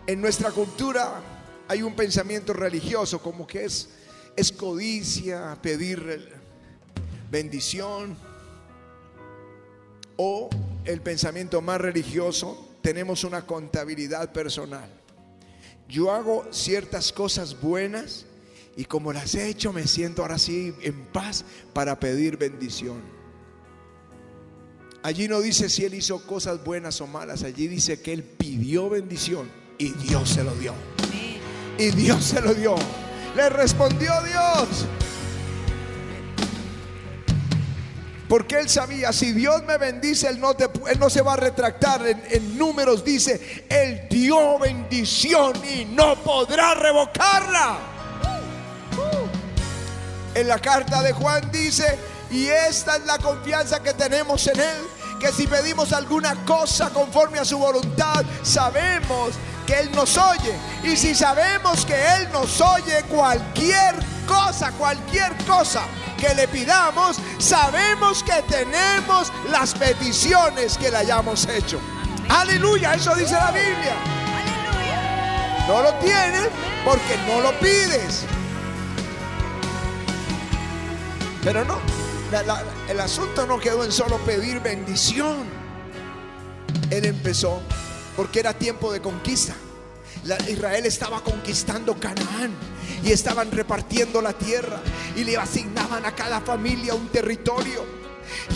en 0.07 0.21
nuestra 0.21 0.53
cultura 0.53 1.21
hay 1.69 1.83
un 1.83 1.95
pensamiento 1.95 2.53
religioso 2.53 3.21
como 3.21 3.47
que 3.47 3.65
es, 3.65 3.89
codicia, 4.57 5.59
pedir 5.61 6.33
bendición. 7.31 8.17
O 10.17 10.49
el 10.85 11.01
pensamiento 11.03 11.61
más 11.61 11.81
religioso, 11.81 12.69
tenemos 12.81 13.25
una 13.25 13.45
contabilidad 13.47 14.33
personal. 14.33 14.89
yo 15.89 16.11
hago 16.11 16.47
ciertas 16.51 17.13
cosas 17.13 17.61
buenas 17.61 18.27
y 18.77 18.87
como 18.87 19.13
las 19.13 19.35
he 19.35 19.49
hecho 19.49 19.73
me 19.73 19.87
siento 19.87 20.23
ahora 20.23 20.39
sí 20.39 20.75
en 20.83 21.05
paz 21.07 21.45
para 21.73 22.01
pedir 22.01 22.37
bendición. 22.37 23.03
Allí 25.03 25.29
no 25.29 25.41
dice 25.41 25.69
si 25.69 25.85
él 25.85 25.95
hizo 25.95 26.27
cosas 26.27 26.65
buenas 26.65 27.01
o 27.01 27.07
malas, 27.07 27.43
allí 27.43 27.69
dice 27.69 28.01
que 28.01 28.13
él 28.13 28.25
pidió 28.25 28.89
bendición 28.89 29.66
y 29.79 29.91
Dios 29.93 30.29
se 30.29 30.43
lo 30.43 30.55
dio. 30.55 30.75
Y 31.79 31.91
Dios 31.91 32.25
se 32.25 32.41
lo 32.41 32.55
dio. 32.55 32.77
Le 33.35 33.49
respondió 33.51 34.13
Dios. 34.23 34.87
Porque 38.29 38.59
él 38.59 38.69
sabía, 38.69 39.13
si 39.13 39.33
Dios 39.33 39.63
me 39.65 39.79
bendice, 39.79 40.29
él 40.29 40.41
no, 40.41 41.11
se 41.11 41.23
va 41.23 41.35
a 41.35 41.37
retractar. 41.37 42.05
En, 42.07 42.23
en, 42.29 42.59
números 42.59 43.05
dice, 43.05 43.65
él 43.69 44.07
dio 44.11 44.59
bendición 44.59 45.53
y 45.65 45.85
no 45.85 46.17
podrá 46.17 46.75
revocarla. 46.75 47.79
En 50.35 50.49
la 50.49 50.59
carta 50.59 51.03
de 51.03 51.13
Juan 51.13 51.51
dice, 51.53 51.99
y 52.31 52.47
esta 52.47 52.97
es 52.97 53.07
la 53.07 53.19
confianza 53.19 53.83
que 53.83 53.95
tenemos 53.95 54.47
en 54.49 54.59
él, 54.59 54.83
que 55.21 55.33
si 55.33 55.47
pedimos 55.47 55.93
alguna 55.93 56.45
cosa 56.45 56.91
conforme 56.91 57.39
a 57.39 57.45
su 57.45 57.59
voluntad, 57.59 58.25
sabemos 58.43 59.35
que 59.67 59.79
Él 59.81 59.91
nos 59.93 60.17
oye. 60.17 60.55
Y 60.85 60.97
si 60.97 61.15
sabemos 61.15 61.85
que 61.85 61.95
Él 61.95 62.29
nos 62.33 62.61
oye 62.61 63.03
cualquier 63.09 63.95
cosa, 64.27 64.73
cualquier 64.73 65.37
cosa 65.45 65.83
que 66.19 66.35
le 66.35 66.49
pidamos, 66.49 67.19
sabemos 67.39 68.23
que 68.23 68.43
tenemos 68.49 69.33
las 69.51 69.75
peticiones 69.75 70.79
que 70.79 70.91
le 70.91 70.97
hayamos 70.99 71.47
hecho. 71.49 71.81
Aleluya, 72.29 72.95
eso 72.95 73.15
dice 73.15 73.35
la 73.35 73.51
Biblia. 73.51 73.95
No 75.69 75.83
lo 75.83 75.95
tienes 75.95 76.49
porque 76.85 77.19
no 77.27 77.41
lo 77.41 77.53
pides. 77.59 78.25
Pero 81.43 81.65
no, 81.65 81.79
el 82.89 83.01
asunto 83.01 83.47
no 83.47 83.59
quedó 83.59 83.85
en 83.85 83.93
solo 83.93 84.19
pedir 84.19 84.61
bendición. 84.61 85.45
Él 86.91 87.05
empezó 87.05 87.63
porque 88.17 88.41
era 88.41 88.53
tiempo 88.55 88.93
de 88.93 89.01
conquista. 89.01 89.55
Israel 90.49 90.87
estaba 90.87 91.21
conquistando 91.23 91.95
Canaán 91.99 92.53
y 93.05 93.13
estaban 93.13 93.51
repartiendo 93.53 94.21
la 94.21 94.33
tierra 94.33 94.81
y 95.15 95.23
le 95.23 95.37
asignaban 95.37 96.05
a 96.05 96.15
cada 96.15 96.41
familia 96.41 96.95
un 96.95 97.09
territorio. 97.09 97.85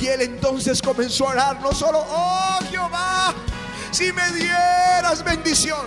Y 0.01 0.07
él 0.07 0.23
entonces 0.23 0.83
comenzó 0.83 1.29
a 1.29 1.33
orar, 1.33 1.61
no 1.61 1.73
solo, 1.73 2.05
oh 2.09 2.59
Jehová, 2.71 3.35
si 3.93 4.13
me 4.13 4.29
dieras 4.33 5.23
bendición, 5.23 5.87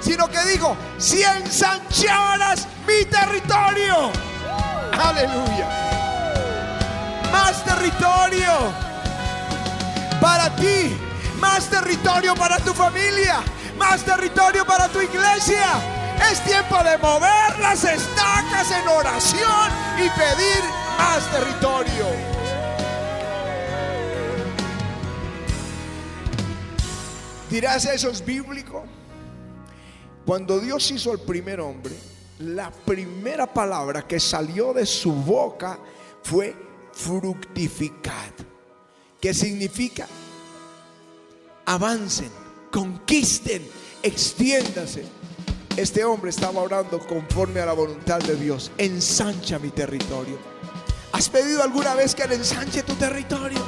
sino 0.00 0.28
que 0.28 0.38
dijo, 0.44 0.76
si 0.98 1.22
ensancharas 1.22 2.68
mi 2.86 3.04
territorio. 3.06 4.12
Aleluya. 4.92 5.68
Más 7.32 7.64
territorio 7.64 8.52
para 10.20 10.54
ti, 10.56 10.96
más 11.38 11.68
territorio 11.68 12.34
para 12.34 12.58
tu 12.58 12.72
familia 12.74 13.42
más 13.78 14.04
territorio 14.04 14.66
para 14.66 14.88
tu 14.88 15.00
iglesia. 15.00 15.64
Es 16.30 16.42
tiempo 16.44 16.76
de 16.82 16.98
mover 16.98 17.58
las 17.60 17.84
estacas 17.84 18.70
en 18.72 18.88
oración 18.88 19.70
y 19.96 20.08
pedir 20.10 20.64
más 20.98 21.30
territorio. 21.30 22.06
Dirás, 27.48 27.86
eso 27.86 28.10
es 28.10 28.24
bíblico. 28.24 28.84
Cuando 30.26 30.60
Dios 30.60 30.90
hizo 30.90 31.12
el 31.12 31.20
primer 31.20 31.60
hombre, 31.60 31.94
la 32.40 32.70
primera 32.70 33.46
palabra 33.46 34.06
que 34.06 34.20
salió 34.20 34.74
de 34.74 34.84
su 34.84 35.12
boca 35.12 35.78
fue 36.22 36.54
fructificad, 36.92 38.32
que 39.18 39.32
significa 39.32 40.06
avancen 41.68 42.30
conquisten, 42.70 43.66
extiéndase. 44.02 45.04
Este 45.76 46.04
hombre 46.04 46.30
estaba 46.30 46.60
orando 46.60 46.98
conforme 46.98 47.60
a 47.60 47.66
la 47.66 47.72
voluntad 47.72 48.18
de 48.20 48.34
Dios. 48.36 48.70
Ensancha 48.78 49.58
mi 49.58 49.70
territorio. 49.70 50.38
¿Has 51.12 51.28
pedido 51.28 51.62
alguna 51.62 51.94
vez 51.94 52.14
que 52.14 52.26
le 52.26 52.34
ensanche 52.34 52.82
tu 52.82 52.94
territorio? 52.94 53.64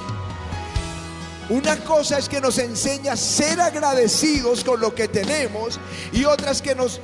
Una 1.51 1.77
cosa 1.85 2.19
es 2.19 2.29
que 2.29 2.41
nos 2.41 2.59
enseña 2.59 3.13
a 3.13 3.17
ser 3.17 3.61
agradecidos 3.61 4.65
con 4.65 4.81
lo 4.81 4.95
que 4.95 5.09
tenemos 5.09 5.81
y 6.13 6.25
otra 6.25 6.53
es 6.53 6.63
que 6.63 6.75
nos 6.75 7.01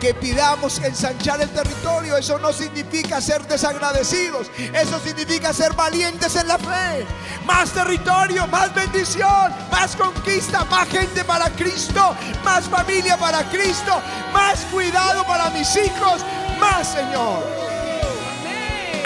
que 0.00 0.14
pidamos 0.14 0.78
ensanchar 0.78 1.40
el 1.40 1.48
territorio. 1.50 2.16
Eso 2.16 2.38
no 2.38 2.52
significa 2.52 3.20
ser 3.20 3.46
desagradecidos. 3.46 4.50
Eso 4.74 4.98
significa 5.00 5.52
ser 5.52 5.72
valientes 5.74 6.36
en 6.36 6.48
la 6.48 6.58
fe. 6.58 7.06
Más 7.44 7.70
territorio, 7.70 8.46
más 8.46 8.74
bendición, 8.74 9.52
más 9.70 9.96
conquista, 9.96 10.64
más 10.66 10.88
gente 10.88 11.24
para 11.24 11.50
Cristo, 11.50 12.14
más 12.44 12.64
familia 12.64 13.16
para 13.16 13.48
Cristo, 13.50 14.00
más 14.32 14.64
cuidado 14.66 15.24
para 15.24 15.50
mis 15.50 15.76
hijos, 15.76 16.24
más 16.60 16.88
Señor. 16.88 17.42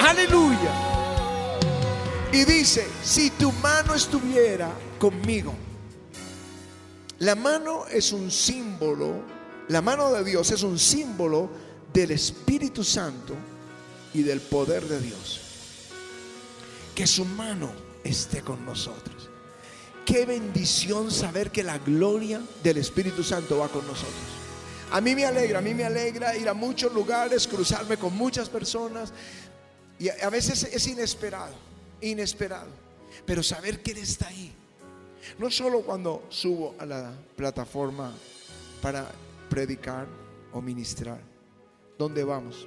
Aleluya. 0.07 0.71
Y 2.33 2.45
dice, 2.45 2.89
si 3.03 3.31
tu 3.31 3.53
mano 3.53 3.95
estuviera 3.95 4.71
conmigo. 4.99 5.55
La 7.19 7.37
mano 7.37 7.87
es 7.87 8.13
un 8.13 8.31
símbolo 8.31 9.42
la 9.73 9.81
mano 9.81 10.13
de 10.13 10.23
Dios 10.23 10.51
es 10.51 10.63
un 10.63 10.79
símbolo 10.79 11.49
del 11.93 12.11
Espíritu 12.11 12.85
Santo 12.85 13.35
y 14.13 14.23
del 14.23 14.43
poder 14.43 14.85
de 14.85 15.01
Dios. 15.01 15.41
Que 16.95 17.07
su 17.07 17.25
mano 17.25 17.73
esté 18.05 18.43
con 18.43 18.67
nosotros. 18.67 19.31
Qué 20.05 20.27
bendición 20.27 21.11
saber 21.11 21.51
que 21.51 21.63
la 21.63 21.79
gloria 21.79 22.43
del 22.63 22.77
Espíritu 22.77 23.25
Santo 23.25 23.59
va 23.59 23.69
con 23.69 23.87
nosotros. 23.87 24.13
A 24.91 25.01
mí 25.01 25.15
me 25.15 25.25
alegra, 25.25 25.61
a 25.61 25.63
mí 25.63 25.73
me 25.73 25.85
alegra 25.85 26.37
ir 26.37 26.51
a 26.51 26.55
muchos 26.55 26.93
lugares, 26.93 27.49
cruzarme 27.49 27.97
con 27.97 28.15
muchas 28.15 28.51
personas. 28.51 29.11
Y 29.99 30.11
a 30.11 30.29
veces 30.29 30.65
es 30.65 30.87
inesperado, 30.87 31.55
inesperado. 32.03 32.69
Pero 33.25 33.43
saber 33.43 33.83
que 33.83 33.93
Él 33.93 33.99
está 33.99 34.29
ahí. 34.29 34.53
No 35.39 35.51
solo 35.51 35.81
cuando 35.81 36.27
subo 36.29 36.75
a 36.79 36.85
la 36.85 37.15
plataforma 37.37 38.13
para 38.83 39.11
predicar 39.53 40.07
o 40.55 40.63
ministrar. 40.63 41.21
¿Dónde 41.99 42.25
vamos? 42.25 42.67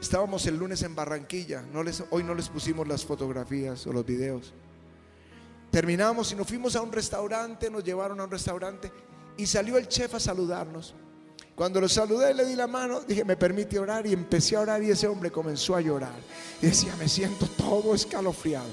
Estábamos 0.00 0.46
el 0.46 0.56
lunes 0.56 0.80
en 0.84 0.94
Barranquilla. 0.94 1.64
Hoy 2.10 2.22
no 2.22 2.34
les 2.34 2.48
pusimos 2.48 2.86
las 2.86 3.04
fotografías 3.04 3.84
o 3.84 3.92
los 3.92 4.06
videos. 4.06 4.54
Terminamos 5.72 6.30
y 6.30 6.36
nos 6.36 6.46
fuimos 6.46 6.76
a 6.76 6.82
un 6.82 6.92
restaurante, 6.92 7.68
nos 7.68 7.82
llevaron 7.82 8.20
a 8.20 8.24
un 8.24 8.30
restaurante 8.30 8.92
y 9.36 9.44
salió 9.44 9.76
el 9.76 9.88
chef 9.88 10.14
a 10.14 10.20
saludarnos. 10.20 10.94
Cuando 11.56 11.80
lo 11.80 11.88
saludé, 11.88 12.32
le 12.32 12.44
di 12.44 12.54
la 12.54 12.68
mano, 12.68 13.00
dije, 13.00 13.24
¿me 13.24 13.36
permite 13.36 13.76
orar? 13.80 14.06
Y 14.06 14.12
empecé 14.12 14.54
a 14.54 14.60
orar 14.60 14.80
y 14.84 14.92
ese 14.92 15.08
hombre 15.08 15.32
comenzó 15.32 15.74
a 15.74 15.80
llorar. 15.80 16.14
Y 16.62 16.66
decía, 16.66 16.94
me 16.96 17.08
siento 17.08 17.48
todo 17.56 17.92
escalofriado. 17.96 18.68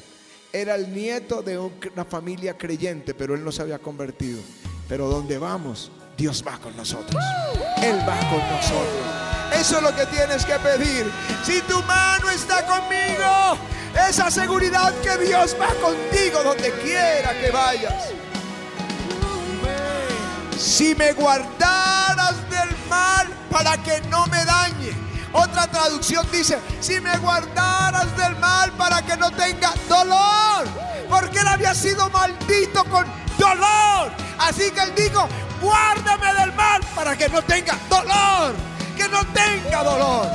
Era 0.54 0.76
el 0.76 0.94
nieto 0.94 1.42
de 1.42 1.58
una 1.58 2.06
familia 2.06 2.56
creyente, 2.56 3.16
pero 3.16 3.34
él 3.34 3.44
no 3.44 3.52
se 3.52 3.64
había 3.64 3.80
convertido. 3.80 4.40
Pero 4.88 5.10
¿dónde 5.10 5.40
vamos? 5.40 5.92
Dios 6.18 6.44
va 6.48 6.58
con 6.58 6.76
nosotros. 6.78 7.22
Él 7.82 8.00
va 8.08 8.18
con 8.30 8.40
nosotros. 8.50 9.06
Eso 9.54 9.78
es 9.78 9.84
lo 9.84 9.96
que 9.96 10.06
tienes 10.08 10.46
que 10.46 10.56
pedir. 10.60 11.12
Si 11.44 11.62
tu 11.62 11.82
mano 11.84 12.30
está 12.30 12.66
conmigo, 12.66 13.58
esa 14.10 14.32
seguridad 14.32 14.94
que 15.02 15.18
Dios 15.26 15.56
va 15.60 15.68
contigo 15.82 16.42
donde 16.44 16.72
quiera 16.82 17.34
que 17.40 17.52
vayas. 17.52 18.12
Si 20.58 20.96
me 20.96 21.14
guardaras 21.14 22.36
del 22.50 22.76
mal 22.90 23.28
para 23.52 23.78
que 23.84 24.02
no 24.10 24.26
me 24.28 24.44
dañe. 24.46 24.94
Otra 25.34 25.68
traducción 25.68 26.26
dice, 26.32 26.58
si 26.80 27.02
me 27.02 27.18
guardaras 27.18 28.16
del 28.16 28.38
mal 28.38 28.72
para 28.72 29.02
que 29.02 29.18
no 29.18 29.32
tenga 29.32 29.74
dolor. 29.90 30.66
Porque 31.10 31.40
él 31.40 31.48
había 31.48 31.76
sido 31.76 32.10
maldito 32.10 32.86
con 32.86 33.06
dolor. 33.38 34.12
Así 34.38 34.72
que 34.72 34.82
él 34.82 34.94
dijo, 34.96 35.28
guárdame 35.62 36.34
del 36.34 36.54
mal 36.54 36.82
para 36.96 37.18
que 37.18 37.30
no 37.30 37.42
tenga 37.42 37.78
dolor, 37.90 38.54
que 38.96 39.08
no 39.08 39.26
tenga 39.28 39.84
dolor. 39.84 40.28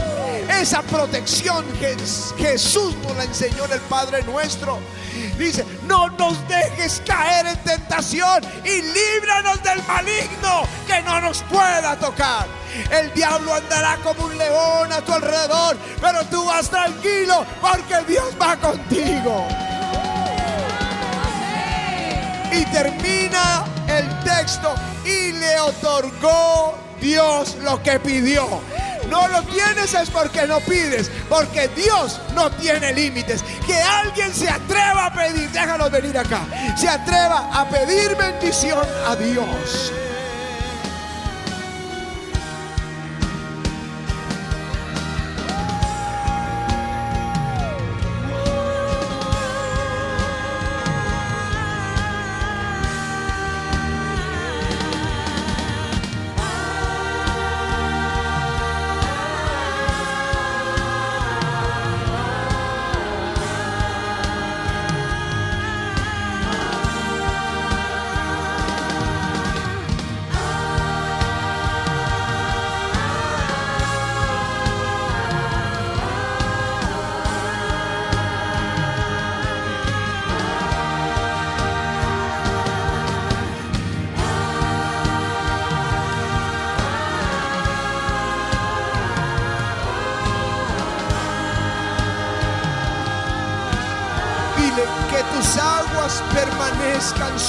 Esa 0.49 0.83
protección 0.83 1.65
que 1.79 1.97
Jesús 2.39 2.95
nos 3.03 3.17
la 3.17 3.25
enseñó 3.25 3.65
en 3.67 3.73
el 3.73 3.81
Padre 3.81 4.23
nuestro. 4.25 4.79
Dice, 5.39 5.65
no 5.87 6.09
nos 6.11 6.37
dejes 6.49 7.03
caer 7.07 7.47
en 7.47 7.57
tentación 7.65 8.45
y 8.65 8.83
líbranos 8.83 9.63
del 9.63 9.83
maligno 9.85 10.63
que 10.87 11.01
no 11.03 11.21
nos 11.21 11.43
pueda 11.45 11.97
tocar. 11.97 12.47
El 12.91 13.13
diablo 13.15 13.55
andará 13.55 13.97
como 14.03 14.27
un 14.27 14.37
león 14.37 14.93
a 14.93 15.01
tu 15.01 15.13
alrededor, 15.13 15.77
pero 16.01 16.25
tú 16.27 16.45
vas 16.45 16.69
tranquilo 16.69 17.45
porque 17.61 18.05
Dios 18.07 18.35
va 18.41 18.57
contigo. 18.57 19.49
Y 22.53 22.65
termina 22.67 23.65
el 23.89 24.09
texto 24.25 24.75
y 25.05 25.33
le 25.33 25.61
otorgó 25.61 26.79
Dios 27.01 27.57
lo 27.63 27.83
que 27.83 27.99
pidió. 28.01 28.61
No 29.09 29.27
lo 29.29 29.43
tienes 29.43 29.93
es 29.95 30.09
porque 30.11 30.47
no 30.47 30.61
pides, 30.61 31.11
porque 31.29 31.69
Dios 31.69 32.21
no 32.35 32.51
tiene 32.53 32.93
límites. 32.93 33.43
Que 33.67 33.75
alguien 33.75 34.33
se 34.33 34.49
atreva 34.49 35.07
a 35.07 35.13
pedir, 35.13 35.51
déjalo 35.51 35.91
venir 35.91 36.17
acá, 36.17 36.43
se 36.77 36.89
atreva 36.89 37.51
a 37.53 37.69
pedir 37.69 38.17
bendición 38.17 38.87
a 39.07 39.17
Dios. 39.17 39.93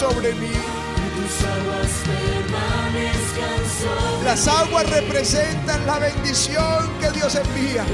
Sobre 0.01 0.33
mí. 0.33 0.49
Las 4.25 4.47
aguas 4.47 4.89
representan 4.89 5.85
la 5.85 5.99
bendición 5.99 6.89
que 6.99 7.11
Dios 7.11 7.35
envía. 7.35 7.85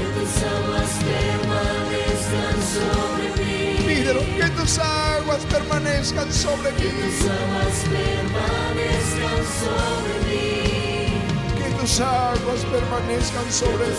Pídelo, 3.86 4.20
que 4.20 4.48
tus 4.56 4.78
aguas 4.78 5.44
permanezcan 5.52 6.32
sobre 6.32 6.72
mí. 6.72 6.80
Que 11.58 11.70
tus 11.78 12.00
aguas 12.00 12.64
permanezcan 12.72 13.52
sobre 13.52 13.86
mí. 13.86 13.98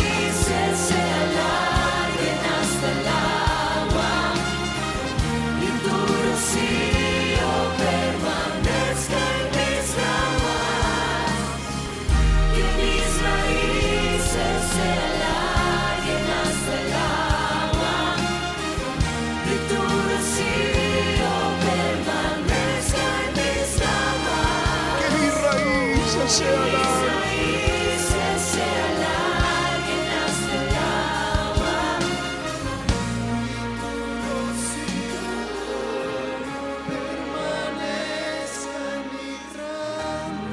raíces 26.21 28.01
se 28.41 28.61
alarguen. 28.61 30.01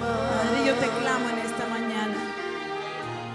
Padre, 0.01 0.67
yo 0.67 0.75
te 0.75 0.89
clamo 1.01 1.29
en 1.29 1.39
esta 1.39 1.67
mañana 1.67 2.17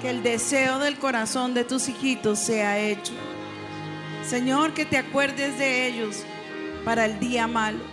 que 0.01 0.09
el 0.09 0.23
deseo 0.23 0.79
del 0.79 0.97
corazón 0.97 1.53
de 1.53 1.63
tus 1.63 1.87
hijitos 1.87 2.39
sea 2.39 2.79
hecho. 2.79 3.13
Señor, 4.27 4.73
que 4.73 4.85
te 4.85 4.97
acuerdes 4.97 5.57
de 5.59 5.87
ellos 5.87 6.23
para 6.83 7.05
el 7.05 7.19
día 7.19 7.47
malo. 7.47 7.92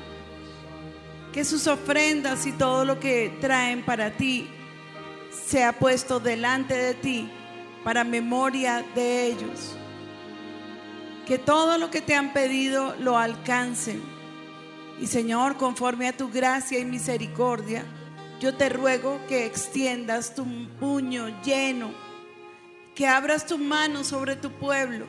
Que 1.33 1.45
sus 1.45 1.67
ofrendas 1.67 2.47
y 2.47 2.53
todo 2.53 2.85
lo 2.85 2.99
que 2.99 3.37
traen 3.41 3.85
para 3.85 4.17
ti 4.17 4.49
sea 5.33 5.73
puesto 5.73 6.21
delante 6.21 6.75
de 6.75 6.95
ti 6.95 7.31
para 7.85 8.05
memoria 8.05 8.85
de 8.95 9.27
ellos. 9.27 9.77
Que 11.27 11.39
todo 11.39 11.79
lo 11.79 11.91
que 11.91 12.01
te 12.01 12.15
han 12.15 12.33
pedido 12.33 12.95
lo 12.99 13.17
alcancen. 13.17 14.03
Y 15.01 15.07
Señor, 15.07 15.57
conforme 15.57 16.09
a 16.09 16.17
tu 16.17 16.31
gracia 16.31 16.79
y 16.79 16.85
misericordia, 16.85 17.85
yo 18.41 18.55
te 18.57 18.69
ruego 18.69 19.21
que 19.29 19.47
extiendas 19.47 20.35
tu 20.35 20.45
puño 20.79 21.43
lleno, 21.43 21.91
que 22.95 23.07
abras 23.07 23.47
tu 23.47 23.59
mano 23.59 24.03
sobre 24.03 24.35
tu 24.35 24.51
pueblo 24.51 25.07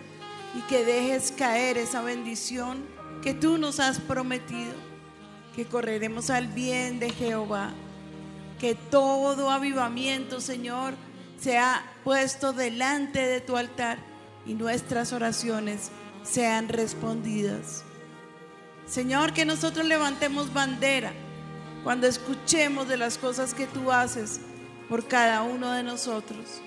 y 0.58 0.62
que 0.64 0.84
dejes 0.84 1.32
caer 1.32 1.78
esa 1.78 2.02
bendición 2.02 2.86
que 3.22 3.34
tú 3.34 3.58
nos 3.58 3.80
has 3.80 4.00
prometido, 4.00 4.74
que 5.56 5.66
correremos 5.66 6.30
al 6.30 6.48
bien 6.48 7.00
de 7.00 7.12
Jehová, 7.12 7.72
que 8.60 8.76
todo 8.76 9.50
avivamiento, 9.50 10.40
Señor, 10.40 10.94
sea 11.40 11.84
puesto 12.04 12.54
delante 12.54 13.20
de 13.20 13.42
tu 13.42 13.58
altar 13.58 13.98
y 14.46 14.54
nuestras 14.54 15.14
oraciones 15.14 15.92
sean 16.24 16.70
respondidas. 16.70 17.84
Señor, 18.86 19.34
que 19.34 19.46
nosotros 19.46 19.86
levantemos 19.86 20.54
bandera 20.54 21.14
cuando 21.84 22.08
escuchemos 22.08 22.88
de 22.88 22.98
las 22.98 23.18
cosas 23.18 23.54
que 23.54 23.66
tú 23.66 23.92
haces 23.92 24.40
por 24.90 25.08
cada 25.08 25.42
uno 25.44 25.72
de 25.72 25.84
nosotros. 25.84 26.62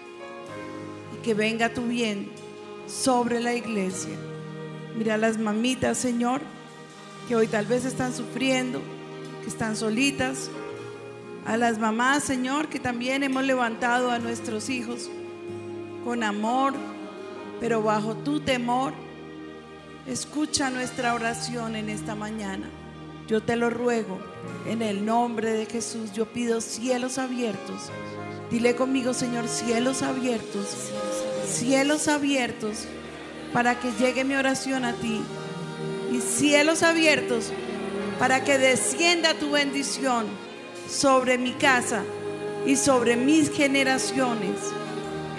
Y 1.15 1.23
que 1.23 1.35
venga 1.35 1.73
tu 1.73 1.83
bien 1.83 2.31
sobre 2.87 3.41
la 3.41 3.55
iglesia. 3.55 4.17
Mira 4.97 5.17
las 5.17 5.39
mamitas, 5.39 5.99
Señor, 5.99 6.41
que 7.29 7.37
hoy 7.37 7.47
tal 7.47 7.67
vez 7.67 7.85
están 7.85 8.15
sufriendo, 8.15 8.81
que 9.43 9.49
están 9.49 9.77
solitas. 9.77 10.51
A 11.47 11.57
las 11.57 11.79
mamás, 11.79 12.25
Señor, 12.25 12.69
que 12.69 12.81
también 12.81 13.23
hemos 13.23 13.45
levantado 13.45 14.11
a 14.11 14.19
nuestros 14.19 14.71
hijos 14.71 15.11
con 16.05 16.23
amor, 16.23 16.75
pero 17.61 17.83
bajo 17.83 18.15
tu 18.15 18.41
temor. 18.41 18.93
Escucha 20.07 20.71
nuestra 20.71 21.15
oración 21.15 21.77
en 21.77 21.89
esta 21.89 22.15
mañana. 22.15 22.69
Yo 23.27 23.43
te 23.43 23.57
lo 23.57 23.71
ruego 23.71 24.19
en 24.67 24.83
el 24.83 25.05
nombre 25.05 25.53
de 25.53 25.67
Jesús. 25.67 26.13
Yo 26.13 26.27
pido 26.27 26.61
cielos 26.61 27.19
abiertos. 27.19 27.91
Dile 28.51 28.77
conmigo, 28.77 29.15
Señor, 29.15 29.49
cielos 29.49 30.03
abiertos. 30.03 30.91
Cielos 31.47 32.09
abiertos 32.09 32.85
para 33.53 33.79
que 33.79 33.93
llegue 33.93 34.25
mi 34.25 34.35
oración 34.35 34.85
a 34.85 34.93
ti. 34.93 35.23
Cielos 36.37 36.83
abiertos 36.83 37.53
para 38.19 38.43
que 38.43 38.59
descienda 38.59 39.35
tu 39.35 39.53
bendición 39.53 40.27
sobre 40.89 41.39
mi 41.39 41.53
casa 41.53 42.03
y 42.67 42.75
sobre 42.77 43.17
mis 43.17 43.51
generaciones. 43.51 44.57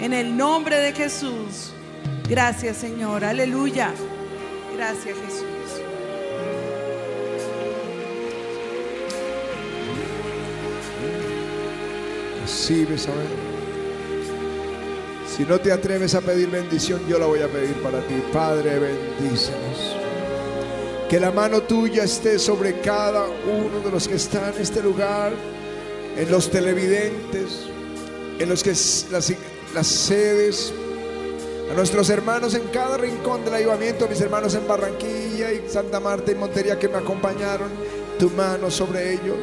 En 0.00 0.14
el 0.14 0.36
nombre 0.36 0.78
de 0.78 0.92
Jesús. 0.92 1.72
Gracias, 2.28 2.78
Señor. 2.78 3.24
Aleluya. 3.24 3.92
Gracias, 4.74 5.16
Jesús. 5.26 5.82
Recibes, 12.40 13.06
a 13.08 13.10
ver. 13.10 13.26
Si 15.26 15.44
no 15.44 15.58
te 15.58 15.72
atreves 15.72 16.14
a 16.14 16.20
pedir 16.22 16.48
bendición, 16.48 17.06
yo 17.06 17.18
la 17.18 17.26
voy 17.26 17.40
a 17.40 17.48
pedir 17.48 17.74
para 17.82 18.00
ti. 18.00 18.14
Padre, 18.32 18.78
bendícenos. 18.78 19.95
Que 21.08 21.20
la 21.20 21.30
mano 21.30 21.62
tuya 21.62 22.02
esté 22.02 22.36
sobre 22.36 22.80
cada 22.80 23.26
uno 23.26 23.78
de 23.84 23.92
los 23.92 24.08
que 24.08 24.16
están 24.16 24.54
en 24.54 24.62
este 24.62 24.82
lugar, 24.82 25.32
en 26.16 26.30
los 26.30 26.50
televidentes, 26.50 27.68
en 28.40 28.48
los 28.48 28.62
que 28.64 28.70
las, 28.70 29.86
sedes, 29.86 30.72
a 31.70 31.74
nuestros 31.74 32.10
hermanos 32.10 32.54
en 32.54 32.66
cada 32.68 32.96
rincón 32.96 33.44
del 33.44 33.54
ayudamiento, 33.54 34.08
mis 34.08 34.20
hermanos 34.20 34.56
en 34.56 34.66
Barranquilla 34.66 35.52
y 35.52 35.68
Santa 35.68 36.00
Marta 36.00 36.32
y 36.32 36.34
Montería 36.34 36.76
que 36.76 36.88
me 36.88 36.98
acompañaron, 36.98 37.70
tu 38.18 38.28
mano 38.30 38.68
sobre 38.68 39.12
ellos. 39.12 39.38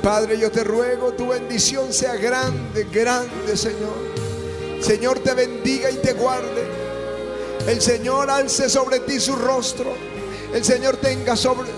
Padre, 0.00 0.38
yo 0.38 0.50
te 0.50 0.62
ruego, 0.62 1.12
tu 1.14 1.28
bendición 1.28 1.92
sea 1.92 2.14
grande, 2.14 2.86
grande, 2.92 3.56
Señor. 3.56 4.14
Señor 4.80 5.18
te 5.20 5.34
bendiga 5.34 5.90
y 5.90 5.96
te 5.96 6.12
guarde. 6.12 6.83
El 7.66 7.80
Señor 7.80 8.30
alce 8.30 8.68
sobre 8.68 9.00
ti 9.00 9.18
su 9.18 9.34
rostro. 9.36 9.94
El 10.52 10.64
Señor 10.64 10.96
tenga 10.98 11.36
sobre 11.36 11.70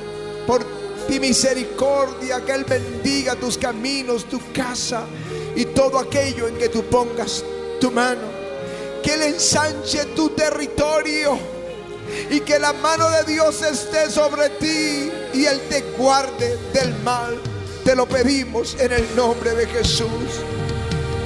por 0.47 0.65
ti 1.07 1.21
misericordia, 1.21 2.45
que 2.45 2.53
Él 2.53 2.65
bendiga 2.65 3.37
tus 3.37 3.57
caminos, 3.57 4.25
tu 4.25 4.41
casa 4.53 5.05
y 5.55 5.65
todo 5.67 5.99
aquello 5.99 6.49
en 6.49 6.57
que 6.57 6.69
tú 6.69 6.85
pongas 6.85 7.45
tu 7.81 7.91
mano. 7.91 8.23
Que 9.03 9.15
Él 9.15 9.23
ensanche 9.23 10.05
tu 10.17 10.31
territorio 10.31 11.39
y 12.31 12.41
que 12.41 12.59
la 12.59 12.73
mano 12.73 13.09
de 13.11 13.25
Dios 13.25 13.63
esté 13.63 14.11
sobre 14.11 14.51
ti 14.51 15.11
y 15.35 15.45
Él 15.45 15.61
te 15.69 15.83
guarde 15.97 16.59
del 16.73 16.95
mal. 17.03 17.41
Te 17.85 17.95
lo 17.95 18.07
pedimos 18.07 18.77
en 18.81 18.93
el 18.93 19.15
nombre 19.15 19.55
de 19.55 19.67
Jesús. 19.67 20.43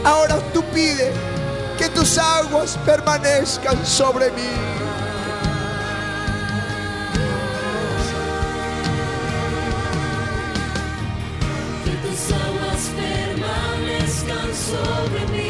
Ahora 0.04 0.38
tú 0.52 0.62
pide 0.74 1.10
que 1.80 1.88
tus 1.88 2.18
aguas 2.18 2.78
permanezcan 2.84 3.86
sobre 3.86 4.30
mí. 4.32 4.52
Que 11.84 11.92
tus 12.04 12.32
aguas 12.32 12.82
permanezcan 13.00 14.50
sobre 14.54 15.26
mí. 15.32 15.49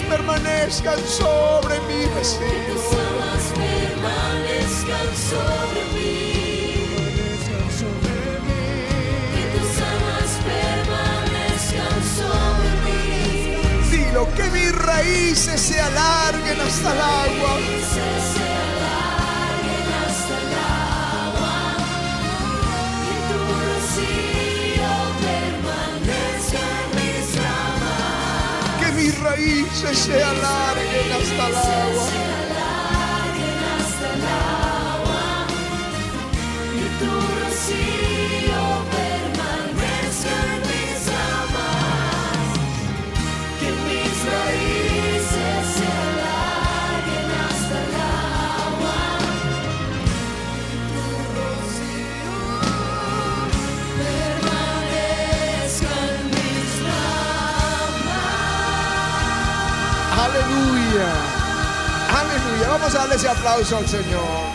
Permanezcan 0.00 0.98
sobre 1.06 1.80
mí, 1.80 2.04
Que 2.04 2.14
vecino. 2.14 2.74
tus 2.74 2.86
aguas 2.98 3.44
permanezcan 3.54 5.08
sobre 5.30 5.82
mí. 5.94 6.12
Que 9.34 9.44
tus 9.54 9.74
aguas 9.92 10.32
permanezcan 10.48 11.98
sobre 12.18 12.70
mí. 12.84 13.00
Dilo, 13.90 14.28
que 14.34 14.44
mis 14.50 14.72
raíces 14.74 15.60
se 15.60 15.78
alarguen 15.80 16.60
hasta 16.60 16.92
el 16.92 17.00
agua. 17.00 17.58
Que 29.42 29.48
mis 29.48 29.82
raíces 29.82 29.98
se 29.98 30.22
alarguen 30.22 31.12
Vamos 62.94 63.10
a 63.10 63.14
ese 63.14 63.28
aplauso 63.28 63.78
al 63.78 63.88
Señor. 63.88 64.51